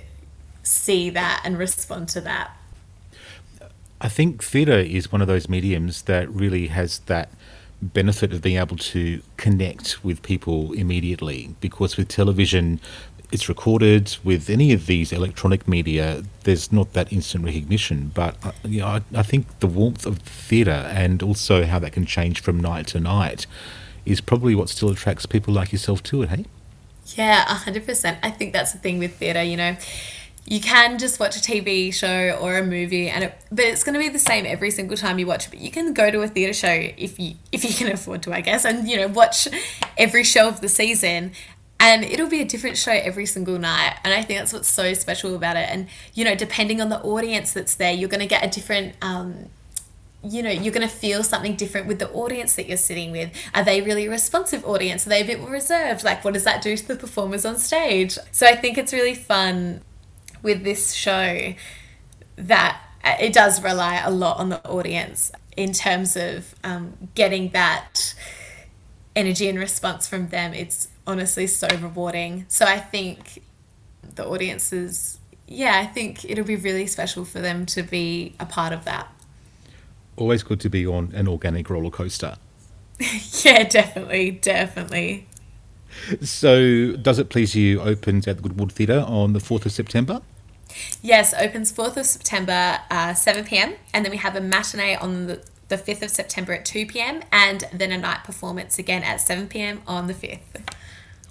see 0.61 1.09
that 1.09 1.41
and 1.43 1.57
respond 1.57 2.07
to 2.09 2.21
that. 2.21 2.55
I 3.99 4.09
think 4.09 4.43
theatre 4.43 4.77
is 4.77 5.11
one 5.11 5.23
of 5.23 5.27
those 5.27 5.49
mediums 5.49 6.03
that 6.03 6.29
really 6.29 6.67
has 6.67 6.99
that 7.07 7.29
benefit 7.81 8.31
of 8.31 8.43
being 8.43 8.57
able 8.57 8.77
to 8.77 9.23
connect 9.37 10.03
with 10.03 10.21
people 10.21 10.71
immediately 10.73 11.55
because 11.61 11.97
with 11.97 12.09
television 12.09 12.79
it's 13.31 13.47
recorded 13.47 14.17
with 14.23 14.49
any 14.49 14.73
of 14.73 14.87
these 14.87 15.11
electronic 15.11 15.67
media, 15.67 16.23
there's 16.43 16.71
not 16.71 16.93
that 16.93 17.11
instant 17.13 17.45
recognition. 17.45 18.11
But 18.13 18.35
uh, 18.43 18.51
you 18.63 18.81
know, 18.81 18.87
I, 18.87 19.01
I, 19.13 19.23
think 19.23 19.59
the 19.59 19.67
warmth 19.67 20.05
of 20.05 20.19
theatre 20.19 20.71
and 20.71 21.21
also 21.21 21.65
how 21.65 21.79
that 21.79 21.93
can 21.93 22.05
change 22.05 22.41
from 22.41 22.59
night 22.59 22.87
to 22.87 22.99
night 22.99 23.45
is 24.05 24.19
probably 24.19 24.55
what 24.55 24.69
still 24.69 24.89
attracts 24.89 25.25
people 25.25 25.53
like 25.53 25.71
yourself 25.71 26.01
to 26.03 26.23
it. 26.23 26.29
Hey. 26.29 26.45
Yeah, 27.15 27.43
hundred 27.45 27.85
percent. 27.85 28.17
I 28.23 28.31
think 28.31 28.53
that's 28.53 28.71
the 28.71 28.79
thing 28.79 28.99
with 28.99 29.17
theatre. 29.17 29.43
You 29.43 29.57
know, 29.57 29.77
you 30.45 30.59
can 30.59 30.97
just 30.97 31.19
watch 31.19 31.37
a 31.37 31.39
TV 31.39 31.93
show 31.93 32.37
or 32.41 32.57
a 32.57 32.63
movie, 32.63 33.09
and 33.09 33.25
it, 33.25 33.41
but 33.51 33.65
it's 33.65 33.83
going 33.83 33.93
to 33.93 33.99
be 33.99 34.09
the 34.09 34.19
same 34.19 34.45
every 34.45 34.71
single 34.71 34.97
time 34.97 35.19
you 35.19 35.27
watch 35.27 35.47
it. 35.47 35.49
But 35.51 35.59
you 35.59 35.71
can 35.71 35.93
go 35.93 36.09
to 36.09 36.21
a 36.21 36.27
theatre 36.27 36.53
show 36.53 36.89
if 36.97 37.19
you 37.19 37.35
if 37.51 37.63
you 37.63 37.73
can 37.73 37.91
afford 37.91 38.23
to, 38.23 38.33
I 38.33 38.41
guess, 38.41 38.65
and 38.65 38.87
you 38.87 38.97
know 38.97 39.07
watch 39.07 39.47
every 39.97 40.23
show 40.23 40.47
of 40.47 40.61
the 40.61 40.69
season 40.69 41.31
and 41.79 42.03
it'll 42.03 42.29
be 42.29 42.41
a 42.41 42.45
different 42.45 42.77
show 42.77 42.91
every 42.91 43.25
single 43.25 43.57
night. 43.57 43.97
And 44.03 44.13
i 44.13 44.21
think 44.21 44.39
that's 44.39 44.53
what's 44.53 44.69
so 44.69 44.93
special 44.93 45.35
about 45.35 45.55
it. 45.55 45.69
And 45.69 45.87
you 46.13 46.25
know 46.25 46.35
depending 46.35 46.81
on 46.81 46.89
the 46.89 47.01
audience 47.01 47.53
that's 47.53 47.75
there 47.75 47.91
you're 47.91 48.09
going 48.09 48.19
to 48.21 48.27
get 48.27 48.45
a 48.45 48.49
different 48.49 48.95
um, 49.01 49.49
you 50.23 50.43
know 50.43 50.49
you're 50.49 50.73
going 50.73 50.87
to 50.87 50.93
feel 50.93 51.23
something 51.23 51.55
different 51.55 51.87
with 51.87 51.99
the 51.99 52.09
audience 52.11 52.55
that 52.55 52.67
you're 52.67 52.77
sitting 52.77 53.11
with. 53.11 53.31
Are 53.53 53.63
they 53.63 53.81
really 53.81 54.07
a 54.07 54.09
responsive 54.09 54.65
audience? 54.65 55.05
Are 55.05 55.09
they 55.09 55.21
a 55.21 55.25
bit 55.25 55.39
more 55.39 55.49
reserved? 55.49 56.03
Like 56.03 56.23
what 56.23 56.33
does 56.33 56.43
that 56.43 56.61
do 56.61 56.75
to 56.75 56.87
the 56.87 56.95
performers 56.95 57.45
on 57.45 57.57
stage? 57.57 58.17
So 58.31 58.45
i 58.45 58.55
think 58.55 58.77
it's 58.77 58.93
really 58.93 59.15
fun 59.15 59.81
with 60.41 60.63
this 60.63 60.93
show 60.93 61.53
that 62.35 62.81
it 63.03 63.33
does 63.33 63.61
rely 63.61 64.01
a 64.03 64.09
lot 64.09 64.37
on 64.37 64.49
the 64.49 64.65
audience 64.67 65.31
in 65.55 65.73
terms 65.73 66.15
of 66.15 66.55
um, 66.63 67.09
getting 67.15 67.49
that 67.49 68.13
energy 69.15 69.49
and 69.49 69.59
response 69.59 70.07
from 70.07 70.29
them. 70.29 70.53
It's 70.53 70.87
honestly 71.09 71.47
so 71.47 71.67
rewarding. 71.81 72.45
So 72.47 72.65
I 72.65 72.79
think 72.79 73.41
the 74.15 74.25
audiences, 74.25 75.19
yeah, 75.47 75.79
I 75.79 75.85
think 75.85 76.23
it'll 76.23 76.45
be 76.45 76.55
really 76.55 76.87
special 76.87 77.25
for 77.25 77.39
them 77.39 77.65
to 77.67 77.83
be 77.83 78.35
a 78.39 78.45
part 78.45 78.71
of 78.71 78.85
that. 78.85 79.07
Always 80.15 80.43
good 80.43 80.59
to 80.61 80.69
be 80.69 80.85
on 80.85 81.11
an 81.13 81.27
organic 81.27 81.69
roller 81.69 81.89
coaster. 81.89 82.37
yeah, 83.43 83.63
definitely, 83.63 84.31
definitely. 84.31 85.27
So, 86.21 86.95
Does 86.95 87.17
It 87.17 87.29
Please 87.29 87.55
You 87.55 87.81
opens 87.81 88.27
at 88.27 88.37
the 88.37 88.43
Goodwood 88.43 88.71
Theatre 88.71 89.03
on 89.07 89.33
the 89.33 89.39
4th 89.39 89.65
of 89.65 89.71
September? 89.71 90.21
Yes, 91.01 91.33
opens 91.33 91.71
4th 91.73 91.97
of 91.97 92.05
September, 92.05 92.79
uh, 92.91 93.13
7 93.15 93.43
pm, 93.45 93.73
and 93.93 94.05
then 94.05 94.11
we 94.11 94.17
have 94.17 94.35
a 94.35 94.41
matinee 94.41 94.95
on 94.95 95.25
the, 95.25 95.43
the 95.69 95.77
5th 95.77 96.03
of 96.03 96.09
September 96.11 96.53
at 96.53 96.65
2 96.65 96.85
pm, 96.85 97.23
and 97.31 97.67
then 97.73 97.91
a 97.91 97.97
night 97.97 98.23
performance 98.23 98.77
again 98.77 99.01
at 99.01 99.19
7 99.21 99.47
pm 99.47 99.81
on 99.87 100.05
the 100.05 100.13
5th. 100.13 100.39